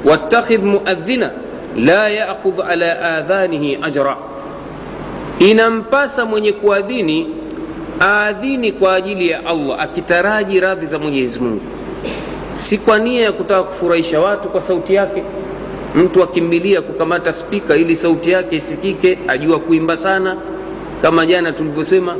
واتخذ 0.06 0.62
مؤذنا 0.62 1.32
لا 1.76 2.08
يأخذ 2.08 2.62
على 2.62 2.86
آذانه 2.86 3.88
أجرا. 3.88 4.18
inampasa 5.40 6.26
mwenye 6.26 6.52
kuadhini 6.54 7.28
aadhini 8.02 8.72
kwa 8.72 8.96
ajili 8.96 9.30
ya 9.30 9.46
allah 9.46 9.80
akitaraji 9.82 10.60
radhi 10.60 10.86
za 10.86 11.00
mwenyezi 11.00 11.40
mungu. 11.40 11.62
Si 12.54 12.78
kwa 12.78 13.00
nia 13.00 13.24
ya 13.24 13.32
kutaka 13.32 13.64
kufurahisha 13.64 14.20
watu 14.20 14.50
kwa 14.50 14.62
sauti 14.62 14.94
yake. 14.94 15.24
Mtu 15.96 16.24
akimbilia 16.24 16.82
kukamata 16.82 17.34
spika 17.34 17.76
ili 17.76 17.96
sauti 17.96 18.32
yake 18.32 18.56
isikike 18.56 19.18
ajua 19.28 19.60
kuimba 19.60 19.98
sana 19.98 20.36
kama 21.02 21.26
jana 21.26 21.52
tulivyosema 21.52 22.16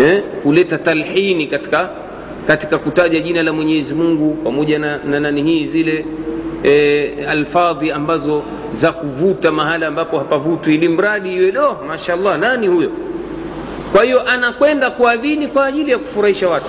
eh, 0.00 0.22
kuleta 0.42 0.78
talhini 0.78 1.46
katika 1.46 1.88
katika 2.46 2.78
kutaja 2.78 3.20
jina 3.20 3.42
la 3.42 3.52
mwenyezi 3.52 3.94
mungu 3.94 4.34
pamoja 4.44 4.78
na, 4.78 4.98
na 4.98 5.20
nani 5.20 5.42
hii 5.42 5.64
zile 5.66 6.04
eh, 6.62 7.12
alfadhi 7.30 7.90
ambazo 7.92 8.42
za 8.70 8.92
kuvuta 8.92 9.50
mahala 9.50 9.86
ambapo 9.86 10.18
hapavutwi 10.18 10.74
ili 10.74 10.88
mradi 10.88 11.34
iwe 11.36 11.52
do 11.52 11.76
mashallah 11.88 12.38
nani 12.38 12.66
huyo 12.66 12.90
kwa 13.96 14.04
hiyo 14.04 14.28
anakwenda 14.28 14.90
kuadhini 14.90 15.48
kwa 15.48 15.66
ajili 15.66 15.90
ya 15.90 15.98
kufurahisha 15.98 16.48
watu. 16.48 16.66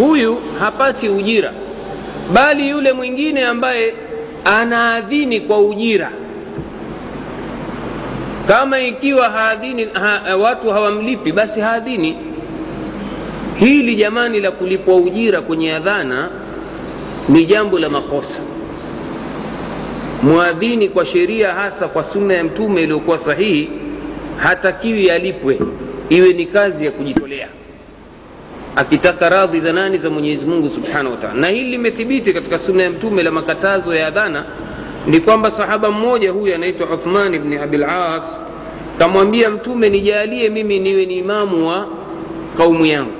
Huyu 0.00 0.38
hapati 0.58 1.08
ujira 1.08 1.52
bali 2.32 2.68
yule 2.68 2.92
mwingine 2.92 3.44
ambaye 3.44 3.94
anaadhini 4.44 5.40
kwa 5.40 5.58
ujira. 5.60 6.10
Kama 8.48 8.80
ikiwa 8.80 9.28
haadhini 9.30 9.88
ha, 9.92 10.36
watu 10.36 10.70
hawamlipi 10.70 11.32
basi 11.32 11.60
haadhini 11.60 12.16
hili 13.56 13.94
jamani 13.94 14.40
la 14.40 14.50
kulipwa 14.50 14.96
ujira 14.96 15.40
kwenye 15.40 15.72
adhana 15.74 16.28
ni 17.28 17.44
jambo 17.46 17.78
la 17.78 17.88
makosa. 17.88 18.40
Mwadhini 20.22 20.88
kwa 20.88 21.06
sheria 21.06 21.54
hasa 21.54 21.88
kwa 21.88 22.04
sunna 22.04 22.34
ya 22.34 22.44
mtume 22.44 22.82
iliyokuwa 22.82 23.18
sahihi 23.18 23.70
hatakiwi 24.36 25.10
alipwe 25.10 25.58
iwe 26.08 26.32
ni 26.32 26.46
kazi 26.46 26.84
ya 26.84 26.90
kujitolea. 26.90 27.48
Akitaka 28.76 29.28
radhi 29.28 29.60
za 29.60 29.72
nani? 29.72 29.98
Za 29.98 30.10
mwenyezi 30.10 30.46
mungu 30.46 30.68
subhanahu 30.70 31.10
wataala 31.10 31.34
na 31.40 31.48
hili 31.48 31.70
limethibiti 31.70 32.32
katika 32.32 32.58
sunna 32.58 32.82
ya 32.82 32.90
mtume 32.90 33.22
la 33.22 33.30
makatazo 33.30 33.94
ya 33.94 34.06
adhana 34.06 34.44
ni 35.06 35.20
kwamba 35.20 35.50
sahaba 35.50 35.90
mmoja 35.90 36.30
huyu 36.30 36.54
anaitwa 36.54 36.90
uthman 36.90 37.38
bni 37.38 37.56
abilas 37.56 38.40
kamwambia 38.98 39.50
mtume 39.50 39.88
nijalie 39.90 40.48
mimi 40.48 40.78
niwe 40.78 41.06
ni 41.06 41.18
imamu 41.18 41.68
wa 41.68 41.86
kaumu 42.56 42.86
yangu. 42.86 43.12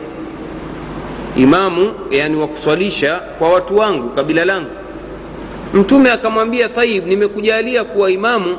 Imamu 1.36 1.92
yani 2.10 2.36
wa 2.36 2.48
kuswalisha 2.48 3.14
kwa 3.38 3.50
watu 3.50 3.76
wangu 3.76 4.08
kabila 4.08 4.44
langu. 4.44 4.70
Mtume 5.74 6.10
akamwambia 6.10 6.68
taib 6.68 7.06
nimekujalia 7.06 7.84
kuwa 7.84 8.10
imamu 8.10 8.56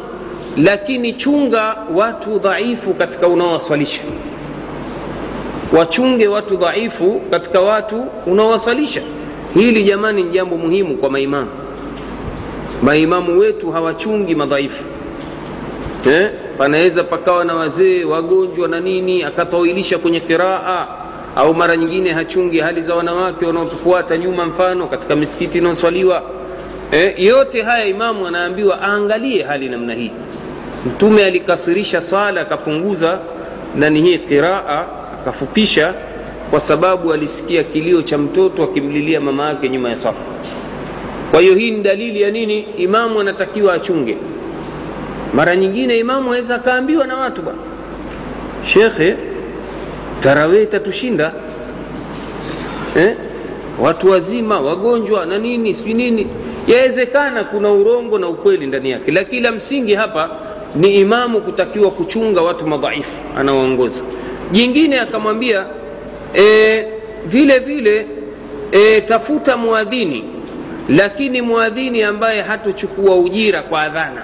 lakini 0.57 1.13
chunga 1.13 1.75
watu 1.95 2.39
dhaifu 2.39 2.93
katika 2.93 3.27
unaowaswalisha 3.27 4.01
wachunge 5.73 6.27
watu 6.27 6.57
dhaifu 6.57 7.21
katika 7.31 7.61
watu 7.61 8.05
unaowaswalisha 8.25 9.01
hili 9.53 9.83
jamani 9.83 10.23
ni 10.23 10.29
jambo 10.29 10.57
muhimu 10.57 10.95
kwa 10.97 11.09
maimamu. 11.09 11.49
Maimamu 12.83 13.39
wetu 13.39 13.71
hawachungi 13.71 14.35
madhaifu. 14.35 14.83
Eh? 16.09 16.29
panaweza 16.57 17.03
pakawa 17.03 17.45
na 17.45 17.55
wazee 17.55 18.03
wagonjwa 18.03 18.67
na 18.67 18.79
nini 18.79 19.23
akatawilisha 19.23 19.97
kwenye 19.97 20.19
qiraa 20.19 20.87
au 21.35 21.53
mara 21.53 21.77
nyingine 21.77 22.11
hachungi 22.13 22.59
hali 22.59 22.81
za 22.81 22.95
wanawake 22.95 23.45
wanaotufuata 23.45 24.17
nyuma 24.17 24.45
mfano 24.45 24.87
katika 24.87 25.15
misikiti 25.15 25.57
inaoswaliwa 25.57 26.23
eh? 26.91 27.13
yote 27.17 27.61
haya 27.61 27.85
imamu 27.85 28.27
anaambiwa 28.27 28.81
aangalie 28.81 29.43
hali 29.43 29.69
namna 29.69 29.93
hii 29.93 30.11
mtume 30.86 31.26
alikasirisha 31.26 32.02
sala 32.02 32.41
akapunguza 32.41 33.19
nani 33.76 34.02
hii 34.02 34.17
qiraa 34.17 34.86
akafupisha 35.21 35.93
kwa 36.52 36.60
sababu 36.60 37.13
alisikia 37.13 37.63
kilio 37.63 38.02
cha 38.02 38.17
mtoto 38.17 38.63
akimlilia 38.63 39.21
mama 39.21 39.48
yake 39.50 39.69
nyuma 39.69 39.89
ya 39.89 39.95
safu. 39.95 40.19
Kwa 41.32 41.41
hiyo 41.41 41.56
hii 41.56 41.71
ni 41.71 41.82
dalili 41.82 42.21
ya 42.21 42.32
nini? 42.32 42.62
Imamu 42.78 43.19
anatakiwa 43.19 43.74
achunge. 43.74 44.17
Mara 45.34 45.56
nyingine 45.56 46.00
imamu 46.00 46.30
aweza 46.34 46.56
akaambiwa 46.56 47.08
na 47.08 47.15
watu 47.17 47.41
bwana. 47.41 47.60
Shekhe 48.65 49.15
tarawee 50.19 50.63
itatushinda. 50.63 51.32
Eh? 52.98 53.15
watu 53.80 54.10
wazima 54.12 54.60
wagonjwa 54.60 55.26
na 55.26 55.38
nini 55.38 55.74
sijui 55.74 55.93
nini. 55.93 56.28
Yawezekana 56.67 57.43
kuna 57.43 57.71
urongo 57.71 58.19
na 58.19 58.28
ukweli 58.28 58.67
ndani 58.67 58.91
yake 58.91 59.12
lakini 59.12 59.41
la 59.41 59.52
msingi 59.52 59.95
hapa 59.95 60.30
ni 60.75 60.95
imamu 60.95 61.41
kutakiwa 61.41 61.91
kuchunga 61.91 62.41
watu 62.41 62.67
madhaifu 62.67 63.21
anawaongoza. 63.38 64.03
Jingine 64.51 64.99
akamwambia 64.99 65.65
e, 66.35 66.85
vile 67.25 67.59
vile 67.59 68.07
e, 68.71 69.01
tafuta 69.01 69.57
mwadhini 69.57 70.23
lakini 70.89 71.41
mwadhini 71.41 72.03
ambaye 72.03 72.41
hatochukua 72.41 73.15
ujira 73.15 73.61
kwa 73.61 73.81
adhana. 73.81 74.23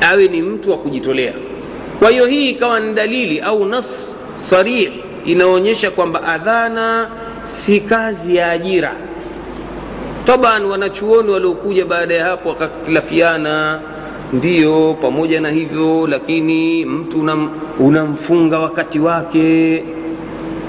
Awe 0.00 0.28
ni 0.28 0.42
mtu 0.42 0.70
wa 0.70 0.78
kujitolea. 0.78 1.32
Kwa 1.98 2.10
hiyo 2.10 2.26
hii 2.26 2.50
ikawa 2.50 2.80
ni 2.80 2.94
dalili 2.94 3.40
au 3.40 3.64
nas 3.64 4.16
sarih 4.36 4.90
inaonyesha 5.26 5.90
kwamba 5.90 6.22
adhana 6.22 7.08
si 7.44 7.80
kazi 7.80 8.36
ya 8.36 8.50
ajira. 8.50 8.92
Taban 10.24 10.64
wanachuoni 10.64 11.30
waliokuja 11.30 11.84
baada 11.84 12.14
ya 12.14 12.24
hapo 12.24 12.48
wakaktilafiana 12.48 13.80
ndiyo 14.32 14.96
pamoja 15.02 15.40
na 15.40 15.50
hivyo 15.50 16.06
lakini 16.06 16.84
mtu 16.84 17.20
unam, 17.20 17.50
unamfunga 17.80 18.58
wakati 18.58 18.98
wake. 18.98 19.82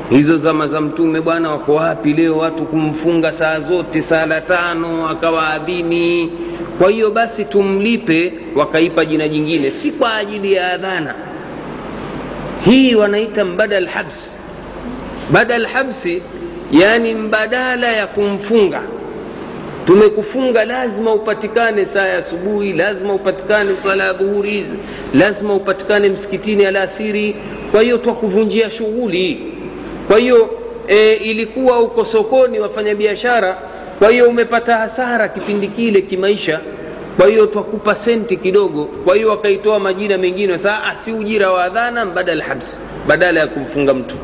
Hizo 0.10 0.38
zama 0.38 0.68
za 0.68 0.82
mtume 0.82 1.22
bwana 1.22 1.50
wako 1.52 1.76
wapi 1.76 2.14
leo 2.14 2.38
watu 2.38 2.66
kumfunga 2.66 3.32
saa 3.32 3.60
zote 3.60 4.04
sala 4.04 4.42
tano 4.42 5.10
akawaadhini 5.10 6.32
kwa 6.80 6.90
hiyo 6.92 7.12
basi 7.12 7.46
tumlipe 7.46 8.34
wakaipa 8.56 9.06
jina 9.06 9.28
jingine 9.28 9.72
si 9.72 9.92
kwa 9.92 10.16
ajili 10.16 10.54
ya 10.54 10.74
adhana. 10.74 11.16
Hii 12.66 12.96
wanaita 12.96 13.46
mbadal 13.46 13.86
habsi 13.88 14.38
badal 15.32 15.66
habsi 15.66 16.22
yani 16.72 17.14
mbadala 17.14 17.88
ya 17.88 18.08
kumfunga 18.08 18.82
tumekufunga 19.90 20.66
lazima 20.66 21.14
upatikane 21.14 21.86
saa 21.86 22.06
ya 22.08 22.18
asubuhi 22.18 22.74
lazima 22.74 23.14
upatikane 23.14 23.78
sala 23.78 24.04
ya 24.04 24.14
dhuhuri 24.14 24.66
lazima 25.14 25.54
upatikane 25.54 26.10
msikitini 26.10 26.66
alasiri. 26.66 27.36
Kwa 27.72 27.82
hiyo 27.82 27.98
twakuvunjia 27.98 28.72
shughuli. 28.72 29.54
Kwa 30.08 30.18
hiyo 30.20 30.50
e, 30.88 31.14
ilikuwa 31.14 31.80
uko 31.80 32.06
sokoni 32.06 32.60
wafanya 32.60 32.96
biashara 32.96 33.58
kwa 34.00 34.10
hiyo 34.10 34.30
umepata 34.30 34.78
hasara 34.78 35.28
kipindi 35.28 35.68
kile 35.68 36.02
kimaisha. 36.02 36.60
Kwa 37.18 37.28
hiyo 37.28 37.46
twakupa 37.46 37.96
senti 37.96 38.38
kidogo 38.38 38.86
kwa 38.86 39.16
hiyo 39.16 39.30
wakaitoa 39.30 39.80
majina 39.80 40.18
mengine 40.18 40.58
saa 40.58 40.96
si 40.96 41.12
ujira 41.12 41.52
wa 41.52 41.64
adhana 41.64 42.06
mbadala 42.06 42.44
habsi 42.44 42.80
badala 43.08 43.40
ya 43.40 43.48
kumfunga 43.48 43.94
mtu. 43.94 44.16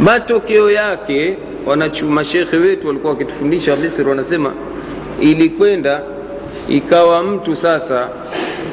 Matokeo 0.00 0.70
yake 0.70 1.36
mashekhe 2.08 2.56
wetu 2.56 2.86
walikuwa 2.86 3.12
wakitufundisha 3.12 3.70
wa 3.70 3.76
misri 3.76 4.08
wanasema 4.08 4.54
ilikwenda 5.20 6.02
ikawa 6.68 7.22
mtu 7.22 7.56
sasa 7.56 8.08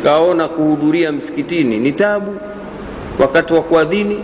kaona 0.04 0.48
kuhudhuria 0.48 1.12
msikitini. 1.12 1.78
Ni 1.78 1.92
tabu. 1.92 2.36
Wakati 3.20 3.54
wa 3.54 3.62
kuadhini 3.62 4.20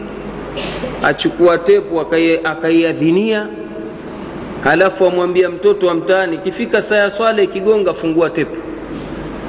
achukua 1.04 1.58
tepu 1.58 2.00
akaiadhinia 2.44 3.48
halafu 4.64 5.06
amwambia 5.06 5.50
mtoto 5.50 5.88
wa 5.88 5.94
mtaani 5.94 6.36
ikifika 6.36 6.82
saa 6.82 6.96
ya 6.98 7.10
swala 7.10 7.42
ikigonga 7.42 7.94
fungua 7.94 8.30
tepu. 8.30 8.58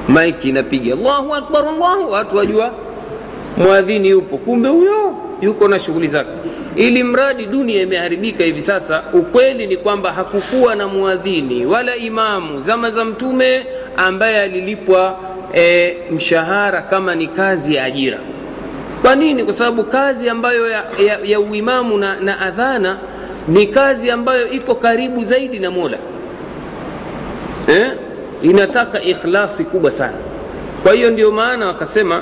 Maiki 0.07 0.49
inapiga. 0.49 0.93
Allahu 0.93 1.35
akbar 1.35 1.65
allahu. 1.67 2.11
Watu 2.11 2.37
wajua 2.37 2.71
mwadhini 3.57 4.09
yupo. 4.09 4.37
Kumbe 4.37 4.69
huyo 4.69 5.15
yuko 5.41 5.67
na 5.67 5.79
shughuli 5.79 6.07
zake 6.07 6.29
ili 6.75 7.03
mradi 7.03 7.45
dunia 7.45 7.81
imeharibika 7.81 8.43
hivi 8.43 8.61
sasa 8.61 9.03
ukweli 9.13 9.67
ni 9.67 9.77
kwamba 9.77 10.13
hakukuwa 10.13 10.75
na 10.75 10.87
mwadhini 10.87 11.65
wala 11.65 11.95
imamu 11.95 12.61
zama 12.61 12.91
za 12.91 13.05
mtume 13.05 13.65
ambaye 13.97 14.41
alilipwa 14.41 15.17
e, 15.55 15.97
mshahara 16.11 16.81
kama 16.81 17.15
ni 17.15 17.27
kazi 17.27 17.75
ya 17.75 17.83
ajira. 17.83 18.17
Kwa 19.01 19.15
nini? 19.15 19.43
Kwa 19.43 19.53
sababu 19.53 19.83
kazi 19.83 20.29
ambayo 20.29 20.69
ya, 20.69 20.83
ya, 21.07 21.19
ya 21.23 21.39
uimamu 21.39 21.97
na, 21.97 22.19
na 22.19 22.39
adhana 22.39 22.97
ni 23.47 23.67
kazi 23.67 24.11
ambayo 24.11 24.51
iko 24.51 24.75
karibu 24.75 25.23
zaidi 25.23 25.59
na 25.59 25.71
mola. 25.71 25.97
Eh? 27.67 27.91
inataka 28.43 29.01
ikhlasi 29.01 29.63
kubwa 29.63 29.91
sana. 29.91 30.17
Kwa 30.83 30.93
hiyo 30.93 31.09
ndio 31.11 31.31
maana 31.31 31.67
wakasema 31.67 32.21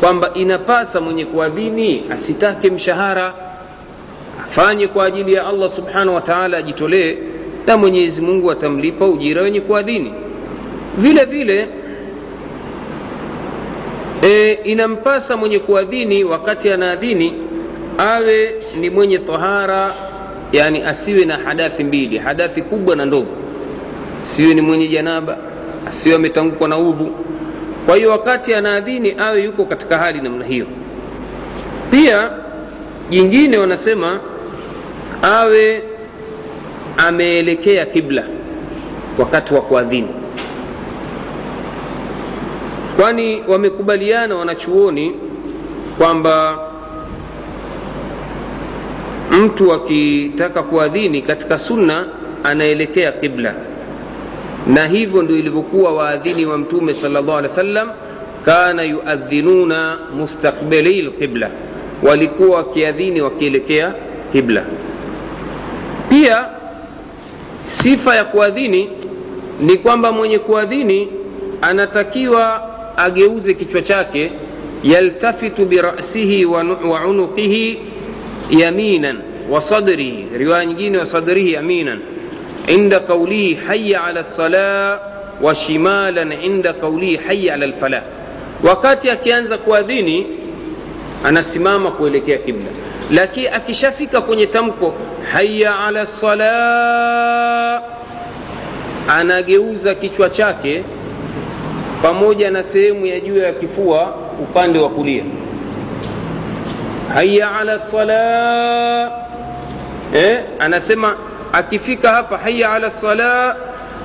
kwamba 0.00 0.30
inapasa 0.34 1.00
mwenye 1.00 1.24
kuadhini 1.24 2.04
asitake 2.10 2.70
mshahara 2.70 3.32
afanye 4.52 4.88
kwa 4.88 5.04
ajili 5.06 5.32
ya 5.32 5.46
allah 5.46 5.70
subhanahu 5.70 6.14
wa 6.14 6.20
taala 6.20 6.56
ajitolee 6.58 7.16
na 7.66 7.76
mwenyezi 7.76 8.22
mungu 8.22 8.50
atamlipa 8.50 9.06
ujira 9.06 9.42
wenye 9.42 9.60
kuadhini 9.60 10.12
vile 10.98 11.24
vile 11.24 11.68
e, 14.22 14.52
inampasa 14.64 15.36
mwenye 15.36 15.58
kuadhini 15.58 16.24
wakati 16.24 16.70
anaadhini 16.70 17.32
awe 17.98 18.54
ni 18.80 18.90
mwenye 18.90 19.18
tahara 19.18 19.94
yani 20.52 20.82
asiwe 20.82 21.24
na 21.24 21.36
hadathi 21.38 21.84
mbili 21.84 22.18
hadathi 22.18 22.62
kubwa 22.62 22.96
na 22.96 23.04
ndogo. 23.04 23.30
Asiwe 24.22 24.54
ni 24.54 24.60
mwenye 24.60 24.88
janaba 24.88 25.36
asiwe 25.90 26.14
ametangukwa 26.14 26.68
na 26.68 26.78
udhu. 26.78 27.10
Kwa 27.86 27.96
hiyo 27.96 28.10
wakati 28.10 28.54
anaadhini 28.54 29.14
awe 29.18 29.42
yuko 29.44 29.64
katika 29.64 29.98
hali 29.98 30.20
namna 30.20 30.44
hiyo. 30.44 30.66
Pia 31.90 32.30
jingine 33.10 33.58
wanasema 33.58 34.20
awe 35.22 35.82
ameelekea 36.96 37.86
kibla 37.86 38.24
wakati 39.18 39.54
wa 39.54 39.60
kuadhini. 39.62 40.08
Kwani 42.96 43.42
wamekubaliana 43.48 44.34
wanachuoni 44.36 45.12
kwamba 45.98 46.58
mtu 49.30 49.72
akitaka 49.72 50.62
kuadhini 50.62 51.22
katika 51.22 51.58
sunna 51.58 52.04
anaelekea 52.44 53.12
qibla 53.12 53.54
na 54.66 54.86
hivyo 54.86 55.22
ndio 55.22 55.36
ilivyokuwa 55.38 55.92
waadhini 55.94 56.46
wa 56.46 56.58
mtume 56.58 56.94
salllah 56.94 57.36
alih 57.38 57.50
wa 57.50 57.56
sallam 57.56 57.90
kana 58.44 58.82
yuadhinuna 58.82 59.98
mustaqbili 60.18 61.02
lqibla 61.02 61.50
walikuwa 62.02 62.56
wakiadhini 62.56 63.20
wakielekea 63.20 63.92
qibla 64.32 64.64
pia 66.12 66.46
sifa 67.66 68.16
ya 68.16 68.24
kuadhini 68.24 68.88
ni 69.60 69.76
kwamba 69.76 70.12
mwenye 70.12 70.38
kuadhini 70.38 71.08
anatakiwa 71.62 72.68
ageuze 72.96 73.54
kichwa 73.54 73.82
chake 73.82 74.32
yaltafitu 74.84 75.64
birasihi 75.64 76.44
wa, 76.44 76.64
wa 76.90 77.06
unuqihi 77.06 77.78
yaminan 78.50 79.18
wa 79.50 79.60
sadrihi 79.60 80.26
riwaya 80.38 80.66
nyingine 80.66 80.98
wa 80.98 81.06
sadrihi 81.06 81.52
yaminan. 81.52 81.98
Inda 82.66 83.00
qaulihi 83.00 83.54
haya 83.54 84.04
ala 84.04 84.20
lsala 84.20 84.98
wa 85.42 85.54
shimalan 85.54 86.32
inda 86.32 86.72
qaulihi 86.72 87.16
haya 87.16 87.54
ala 87.54 87.66
lfalah 87.66 88.02
wakati 88.64 89.10
akianza 89.10 89.58
kuadhini 89.58 90.26
anasimama 91.24 91.90
kuelekea 91.90 92.38
kibla. 92.38 92.70
Lakini 93.10 93.46
akishafika 93.48 94.20
kwenye 94.20 94.46
tamko 94.46 94.94
haya 95.32 95.78
ala 95.78 96.02
lsala 96.02 97.82
anageuza 99.08 99.94
kichwa 99.94 100.30
chake 100.30 100.84
pamoja 102.02 102.50
na 102.50 102.62
sehemu 102.62 103.06
ya 103.06 103.20
juu 103.20 103.38
ya 103.38 103.52
kifua 103.52 104.14
upande 104.42 104.78
wa 104.78 104.88
kulia. 104.90 105.24
Haya 107.14 107.56
ala 107.58 107.78
sala 107.78 109.10
eh, 110.14 110.40
anasema 110.58 111.16
akifika 111.52 112.10
hapa 112.10 112.38
haya 112.38 112.72
ala 112.72 112.90
sala 112.90 113.56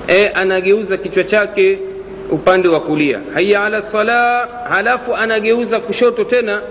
eh, 0.07 0.31
anageuza 0.35 0.97
kichwa 0.97 1.23
chake 1.23 1.79
upande 2.31 2.67
wa 2.67 2.79
kulia. 2.79 3.19
Haya 3.33 3.63
ala 3.63 3.81
sala 3.81 4.47
halafu 4.69 5.15
anageuza 5.15 5.79
kushoto 5.79 6.23
tena 6.23 6.61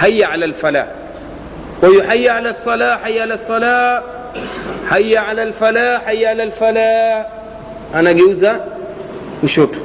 haya 0.00 0.30
ala 0.30 0.46
lfalah 0.46 0.86
kwa 1.80 1.88
hiyo 1.88 2.02
haya 2.02 2.34
ala 2.36 2.52
sala 2.54 2.98
haya 2.98 3.22
ala 3.24 3.38
sala 3.38 4.02
haya 4.88 5.26
ala 5.28 5.44
lfalah 5.44 6.04
haya 6.04 6.30
ala 6.30 6.44
lfalah 6.44 7.26
anageuza 7.94 8.60
kushoto 9.40 9.78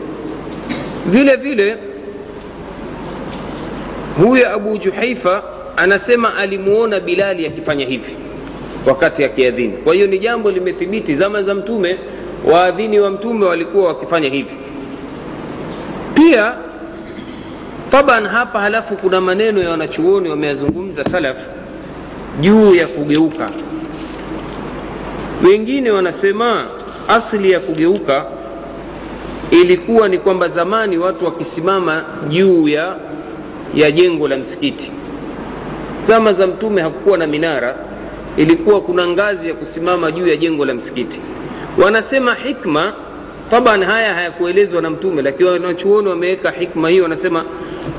vile 1.05 1.35
vile 1.35 1.77
huyo 4.23 4.53
abu 4.53 4.77
juhaifa 4.77 5.43
anasema 5.77 6.35
alimuona 6.37 6.99
bilali 6.99 7.47
akifanya 7.47 7.85
hivi 7.85 8.15
wakati 8.85 9.23
akiadhini 9.23 9.77
kwa 9.77 9.93
hiyo 9.93 10.07
ni 10.07 10.19
jambo 10.19 10.51
limethibiti. 10.51 11.15
Zama 11.15 11.43
za 11.43 11.53
mtume 11.55 11.97
waadhini 12.51 12.99
wa 12.99 13.09
mtume 13.09 13.45
walikuwa 13.45 13.87
wakifanya 13.87 14.29
hivi. 14.29 14.55
Pia 16.13 16.53
taban 17.91 18.27
hapa 18.27 18.59
halafu 18.61 18.95
kuna 18.95 19.21
maneno 19.21 19.61
ya 19.63 19.69
wanachuoni 19.69 20.29
wameyazungumza 20.29 21.03
salaf 21.03 21.37
juu 22.41 22.75
ya 22.75 22.87
kugeuka. 22.87 23.49
Wengine 25.47 25.91
wanasema 25.91 26.65
asili 27.07 27.51
ya 27.51 27.59
kugeuka 27.59 28.25
ilikuwa 29.51 30.09
ni 30.09 30.17
kwamba 30.17 30.47
zamani 30.47 30.97
watu 30.97 31.25
wakisimama 31.25 32.03
juu 32.29 32.67
ya, 32.67 32.95
ya 33.75 33.91
jengo 33.91 34.27
la 34.27 34.37
msikiti. 34.37 34.91
Zama 36.03 36.33
za 36.33 36.47
mtume 36.47 36.81
hakukuwa 36.81 37.17
na 37.17 37.27
minara 37.27 37.75
ilikuwa 38.37 38.81
kuna 38.81 39.07
ngazi 39.07 39.47
ya 39.47 39.53
kusimama 39.53 40.11
juu 40.11 40.27
ya 40.27 40.35
jengo 40.37 40.65
la 40.65 40.73
msikiti. 40.73 41.19
Wanasema 41.83 42.33
hikma 42.35 42.93
taban 43.51 43.83
haya 43.83 44.13
hayakuelezwa 44.13 44.81
na 44.81 44.89
mtume 44.89 45.21
lakini 45.21 45.49
wanachuoni 45.49 46.07
wameweka 46.09 46.51
hikma 46.51 46.89
hiyo 46.89 47.03
wanasema 47.03 47.43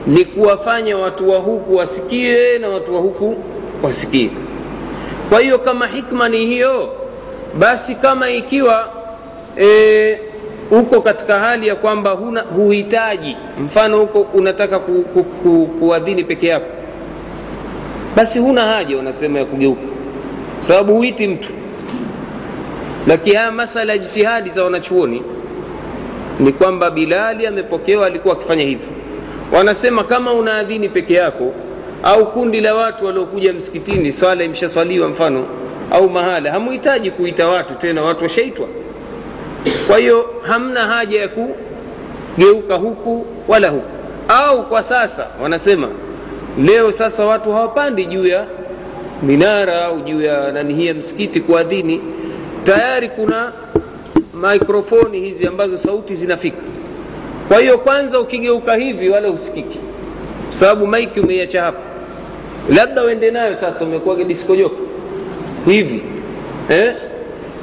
ni 0.07 0.25
kuwafanya 0.25 0.99
watu 0.99 1.31
wa 1.31 1.39
huku 1.39 1.77
wasikie 1.77 2.59
na 2.59 2.69
watu 2.69 2.95
wa 2.95 3.01
huku 3.01 3.37
wasikie. 3.83 4.31
Kwa 5.29 5.41
hiyo 5.41 5.59
kama 5.59 5.87
hikma 5.87 6.29
ni 6.29 6.47
hiyo 6.47 6.93
basi 7.59 7.95
kama 7.95 8.31
ikiwa 8.31 8.89
e, 9.61 10.19
uko 10.71 11.01
katika 11.01 11.39
hali 11.39 11.69
ya 11.69 11.75
kwamba 11.77 12.11
huna 12.11 12.41
huhitaji 12.41 13.37
mfano 13.65 13.99
huko 13.99 14.21
unataka 14.21 14.79
ku, 14.79 15.03
ku, 15.03 15.25
ku, 15.25 15.67
kuadhini 15.81 16.25
peke 16.25 16.47
yako 16.47 16.67
basi 18.17 18.39
huna 18.39 18.65
haja 18.65 18.97
wanasema 18.97 19.39
ya 19.39 19.45
kugeuka. 19.45 19.81
Sababu 20.59 20.95
huiti 20.95 21.27
mtu. 21.27 21.49
Lakini 23.07 23.37
haya 23.37 23.51
masala 23.53 23.93
ya 23.93 23.99
jitihadi 23.99 24.51
za 24.51 24.65
wanachuoni 24.65 25.23
ni 26.41 26.53
kwamba 26.53 26.91
bilali 26.91 27.47
amepokewa 27.47 28.07
alikuwa 28.07 28.35
akifanya 28.35 28.65
hivyo. 28.65 28.87
Wanasema 29.53 30.05
kama 30.05 30.33
unaadhini 30.33 30.89
peke 30.89 31.15
yako 31.15 31.53
au 32.03 32.27
kundi 32.27 32.61
la 32.61 32.75
watu 32.75 33.07
waliokuja 33.07 33.53
msikitini 33.53 34.13
swala 34.13 34.45
imeshaswaliwa 34.45 35.09
mfano 35.09 35.47
au 35.91 36.11
mahala 36.11 36.53
hamuhitaji 36.53 37.11
kuita 37.11 37.49
watu 37.49 37.75
tena 37.75 38.03
watu 38.03 38.23
washaitwa. 38.23 38.67
Kwa 39.87 39.99
hiyo 39.99 40.31
hamna 40.47 40.87
haja 40.87 41.21
ya 41.21 41.29
kugeuka 41.29 42.75
huku 42.75 43.27
wala 43.49 43.69
huku. 43.69 43.89
Au 44.29 44.69
kwa 44.69 44.83
sasa 44.83 45.27
wanasema 45.43 45.89
leo 46.65 46.93
sasa 46.93 47.25
watu 47.25 47.53
hawapandi 47.53 48.05
juu 48.05 48.27
ya 48.27 48.45
minara 49.23 49.85
au 49.85 50.01
juu 50.01 50.21
ya 50.23 50.53
nani 50.53 50.75
hii 50.75 50.87
ya 50.87 50.95
msikiti 50.95 51.41
kuadhini 51.41 52.01
tayari 52.65 53.09
kuna 53.09 53.53
mikrofoni 54.53 55.21
hizi 55.21 55.47
ambazo 55.47 55.79
sauti 55.79 56.15
zinafika. 56.15 56.57
Kwa 57.49 57.59
hiyo 57.61 57.79
kwanza 57.79 58.21
ukigeuka 58.21 58.75
hivi 58.75 59.09
wala 59.09 59.31
usikiki 59.31 59.79
sababu 60.59 60.87
maiki 60.87 61.21
umeiacha 61.21 61.63
hapa. 61.63 61.79
Labda 62.69 63.05
uende 63.05 63.31
nayo 63.31 63.55
sasa 63.57 63.85
umekuwa 63.85 64.17
diskojoka 64.25 64.77
hivi. 65.67 66.03
Eh? 66.69 66.95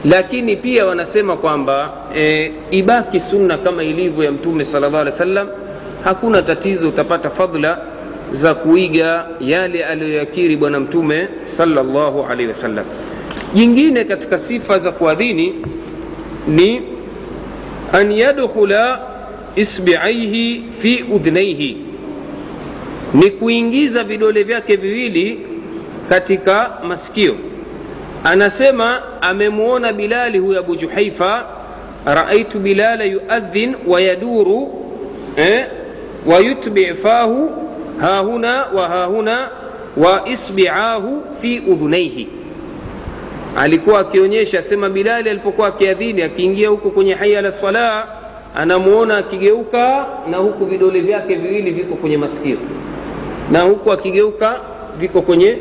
lakini 0.05 0.55
pia 0.55 0.85
wanasema 0.85 1.37
kwamba 1.37 1.93
eh, 2.15 2.51
ibaki 2.71 3.19
sunna 3.19 3.57
kama 3.57 3.83
ilivyo 3.83 4.23
ya 4.23 4.31
mtume 4.31 4.65
salllah 4.65 4.93
alih 5.01 5.05
wa 5.13 5.17
sallam 5.17 5.47
hakuna 6.03 6.41
tatizo 6.41 6.89
utapata 6.89 7.29
fadla 7.29 7.77
za 8.31 8.53
kuiga 8.53 9.25
yale 9.39 9.85
aliyoyakiri 9.85 10.57
bwana 10.57 10.79
mtume 10.79 11.27
salllahu 11.45 12.23
alaihi 12.29 12.47
wasallam. 12.47 12.85
Jingine 13.53 14.03
katika 14.05 14.37
sifa 14.37 14.79
za 14.79 14.91
kuadhini 14.91 15.53
ni 16.47 16.81
an 17.91 18.11
yadkhula 18.11 18.99
isbiaihi 19.55 20.63
fi 20.79 21.05
udhnaihi 21.13 21.77
ni 23.13 23.31
kuingiza 23.31 24.03
vidole 24.03 24.43
vyake 24.43 24.75
viwili 24.75 25.39
katika 26.09 26.71
masikio. 26.87 27.35
Anasema 28.23 29.01
amemwona 29.21 29.93
bilali 29.93 30.39
huyo 30.39 30.59
abu 30.59 30.75
juhaifa 30.75 31.45
raaitu 32.05 32.59
bilala 32.59 33.03
yuadhin 33.03 33.75
wayaduru 33.87 34.73
eh, 35.35 35.65
wayutbi 36.25 36.85
fahu 36.85 37.51
hahuna 38.01 38.65
wa 38.65 38.87
hahuna 38.87 39.49
wa 39.97 40.29
isbiahu 40.29 41.23
fi 41.41 41.59
udhunaihi 41.67 42.27
alikuwa 43.57 43.99
akionyesha 43.99 44.61
sema 44.61 44.89
bilali 44.89 45.29
alipokuwa 45.29 45.67
akiadhini 45.67 46.21
akiingia 46.21 46.69
huko 46.69 46.89
kwenye 46.89 47.13
haya 47.13 47.41
la 47.41 47.51
salah 47.51 48.05
anamwona 48.55 49.17
akigeuka 49.17 50.05
na 50.31 50.37
huku 50.37 50.65
vidole 50.65 50.99
vyake 51.01 51.35
viwili 51.35 51.71
viko 51.71 51.95
kwenye 51.95 52.17
masikio 52.17 52.57
na 53.51 53.61
huku 53.61 53.91
akigeuka 53.91 54.59
viko 54.99 55.21
kwenye 55.21 55.57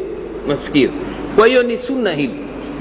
masikio. 0.48 0.90
Kwa 1.36 1.46
hiyo 1.46 1.62
ni 1.62 1.76
sunna 1.76 2.12
hili. 2.12 2.34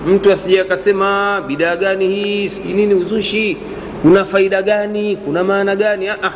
Mtu 0.07 0.31
asije 0.31 0.61
akasema 0.61 1.41
bidaa 1.47 1.75
gani 1.75 2.07
hii? 2.07 2.51
Nini 2.65 2.93
uzushi. 2.93 3.57
Kuna 4.01 4.25
faida 4.25 4.61
gani? 4.61 5.15
Kuna 5.15 5.43
maana 5.43 5.75
gani? 5.75 6.07
Ah, 6.09 6.33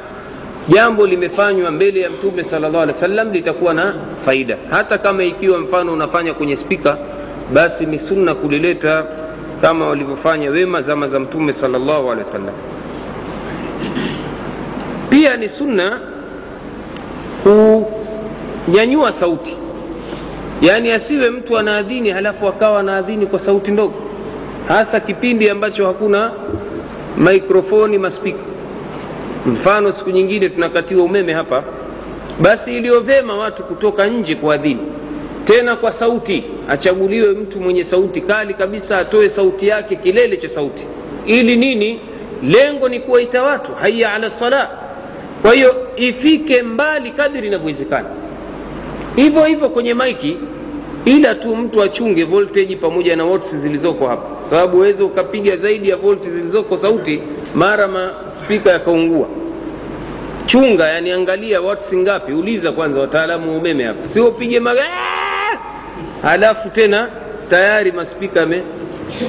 jambo 0.69 1.07
limefanywa 1.07 1.71
mbele 1.71 1.99
ya 1.99 2.09
mtume 2.09 2.43
salllah 2.43 2.81
alih 2.81 2.95
wasallam 2.95 3.31
litakuwa 3.31 3.73
na 3.73 3.95
faida. 4.25 4.57
Hata 4.69 4.97
kama 4.97 5.23
ikiwa 5.23 5.57
mfano 5.59 5.93
unafanya 5.93 6.33
kwenye 6.33 6.55
spika 6.55 6.97
basi 7.53 7.85
ni 7.85 7.99
sunna 7.99 8.35
kulileta 8.35 9.05
kama 9.61 9.87
walivyofanya 9.87 10.49
wema 10.49 10.81
zama 10.81 11.07
za 11.07 11.19
mtume 11.19 11.53
salllahu 11.53 12.11
alehi 12.11 12.27
wasallam. 12.27 12.53
Pia 15.09 15.37
ni 15.37 15.49
sunna 15.49 15.99
kunyanyua 18.65 19.11
sauti. 19.11 19.55
Yaani 20.61 20.91
asiwe 20.91 21.29
mtu 21.29 21.57
anaadhini 21.57 22.09
halafu 22.09 22.47
akawa 22.47 22.79
anaadhini 22.79 23.25
kwa 23.25 23.39
sauti 23.39 23.71
ndogo. 23.71 23.93
Hasa 24.67 24.99
kipindi 24.99 25.49
ambacho 25.49 25.87
hakuna 25.87 26.31
mikrofoni 27.17 27.97
maspika 27.97 28.39
mfano 29.45 29.91
siku 29.91 30.09
nyingine 30.09 30.49
tunakatiwa 30.49 31.03
umeme 31.03 31.33
hapa. 31.33 31.63
Basi 32.41 32.77
iliyo 32.77 32.99
vyema 32.99 33.37
watu 33.37 33.63
kutoka 33.63 34.07
nje 34.07 34.35
kuadhini. 34.35 34.79
Tena 35.45 35.75
kwa 35.75 35.91
sauti. 35.91 36.43
Achaguliwe 36.69 37.29
mtu 37.33 37.59
mwenye 37.59 37.83
sauti 37.83 38.21
kali 38.21 38.53
kabisa 38.53 38.97
atoe 38.97 39.29
sauti 39.29 39.67
yake 39.67 39.95
kilele 39.95 40.37
cha 40.37 40.49
sauti. 40.49 40.83
Ili 41.25 41.55
nini? 41.55 41.99
Lengo 42.43 42.89
ni 42.89 42.99
kuwaita 42.99 43.43
watu. 43.43 43.71
Haya 43.81 44.13
ala 44.13 44.29
sala. 44.29 44.69
Kwa 45.41 45.53
hiyo 45.53 45.75
ifike 45.97 46.61
mbali 46.61 47.11
kadri 47.11 47.47
inavyowezekana 47.47 48.05
hivyo 49.15 49.43
hivyo 49.45 49.69
kwenye 49.69 49.93
maiki 49.93 50.37
ila 51.05 51.35
tu 51.35 51.55
mtu 51.55 51.83
achunge 51.83 52.23
voltage 52.23 52.75
pamoja 52.75 53.15
na 53.15 53.25
watts 53.25 53.55
zilizoko 53.55 54.07
hapa. 54.07 54.49
Sababu 54.49 54.77
uweze 54.77 55.03
ukapiga 55.03 55.55
zaidi 55.55 55.89
ya 55.89 55.95
volti 55.95 56.29
zilizoko 56.29 56.77
sauti 56.77 57.19
mara 57.55 57.87
maspika 57.87 58.69
yakaungua. 58.69 59.27
Chunga 60.45 60.87
yani 60.89 61.11
angalia 61.11 61.61
watts 61.61 61.93
ngapi. 61.95 62.33
Uliza 62.33 62.71
kwanza 62.71 62.99
wataalamu 62.99 63.51
wa 63.51 63.57
umeme 63.57 63.83
hapa. 63.83 64.07
Sio 64.07 64.27
upige 64.27 64.59
maga 64.59 64.83
halafu 66.21 66.69
tena 66.69 67.07
tayari 67.49 67.91
maspika 67.91 68.41
ame 68.41 68.61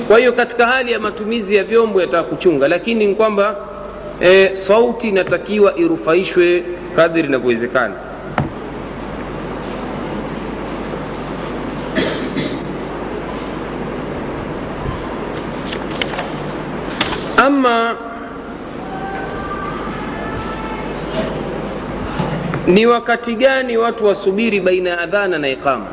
kwa 0.08 0.18
hiyo 0.18 0.32
katika 0.32 0.66
hali 0.66 0.92
ya 0.92 0.98
matumizi 0.98 1.56
ya 1.56 1.64
vyombo 1.64 2.00
yataka 2.00 2.22
kuchunga. 2.22 2.68
Lakini 2.68 3.06
ni 3.06 3.14
kwamba 3.14 3.56
e, 4.20 4.50
sauti 4.56 5.08
inatakiwa 5.08 5.76
irufaishwe 5.78 6.64
kadhiri 6.96 7.28
inavyowezekana 7.28 7.94
ama 17.46 17.94
ni 22.66 22.86
wakati 22.86 23.34
gani 23.34 23.76
watu 23.76 24.06
wasubiri 24.06 24.60
baina 24.60 24.90
ya 24.90 24.98
adhana 25.00 25.38
na 25.38 25.48
iqama? 25.48 25.86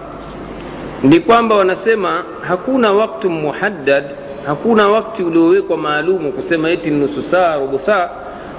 Ni 1.04 1.20
kwamba 1.20 1.56
wanasema 1.56 2.24
hakuna 2.48 2.94
waktu 2.94 3.30
muhaddad 3.30 4.04
hakuna 4.48 4.88
wakti 4.90 5.24
uliowekwa 5.24 5.78
maalumu 5.78 6.32
kusema 6.32 6.70
eti 6.70 6.92
nusu 6.92 7.22
saa 7.22 7.56
robo 7.56 7.80
saa 7.80 8.10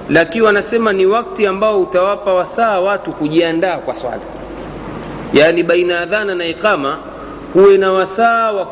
lakini 0.09 0.43
wanasema 0.45 0.93
ni 0.93 1.05
wakti 1.05 1.47
ambao 1.47 1.81
utawapa 1.81 2.33
wasaa 2.33 2.79
watu 2.79 3.11
kujiandaa 3.11 3.77
kwa 3.77 3.95
swala. 3.95 4.21
Yaani 5.33 5.63
baina 5.63 5.93
ya 5.93 6.01
adhana 6.01 6.35
na 6.35 6.45
iqama 6.45 6.97
huwe 7.53 7.77
na 7.77 7.91
wasaa 7.91 8.51
wa 8.51 8.65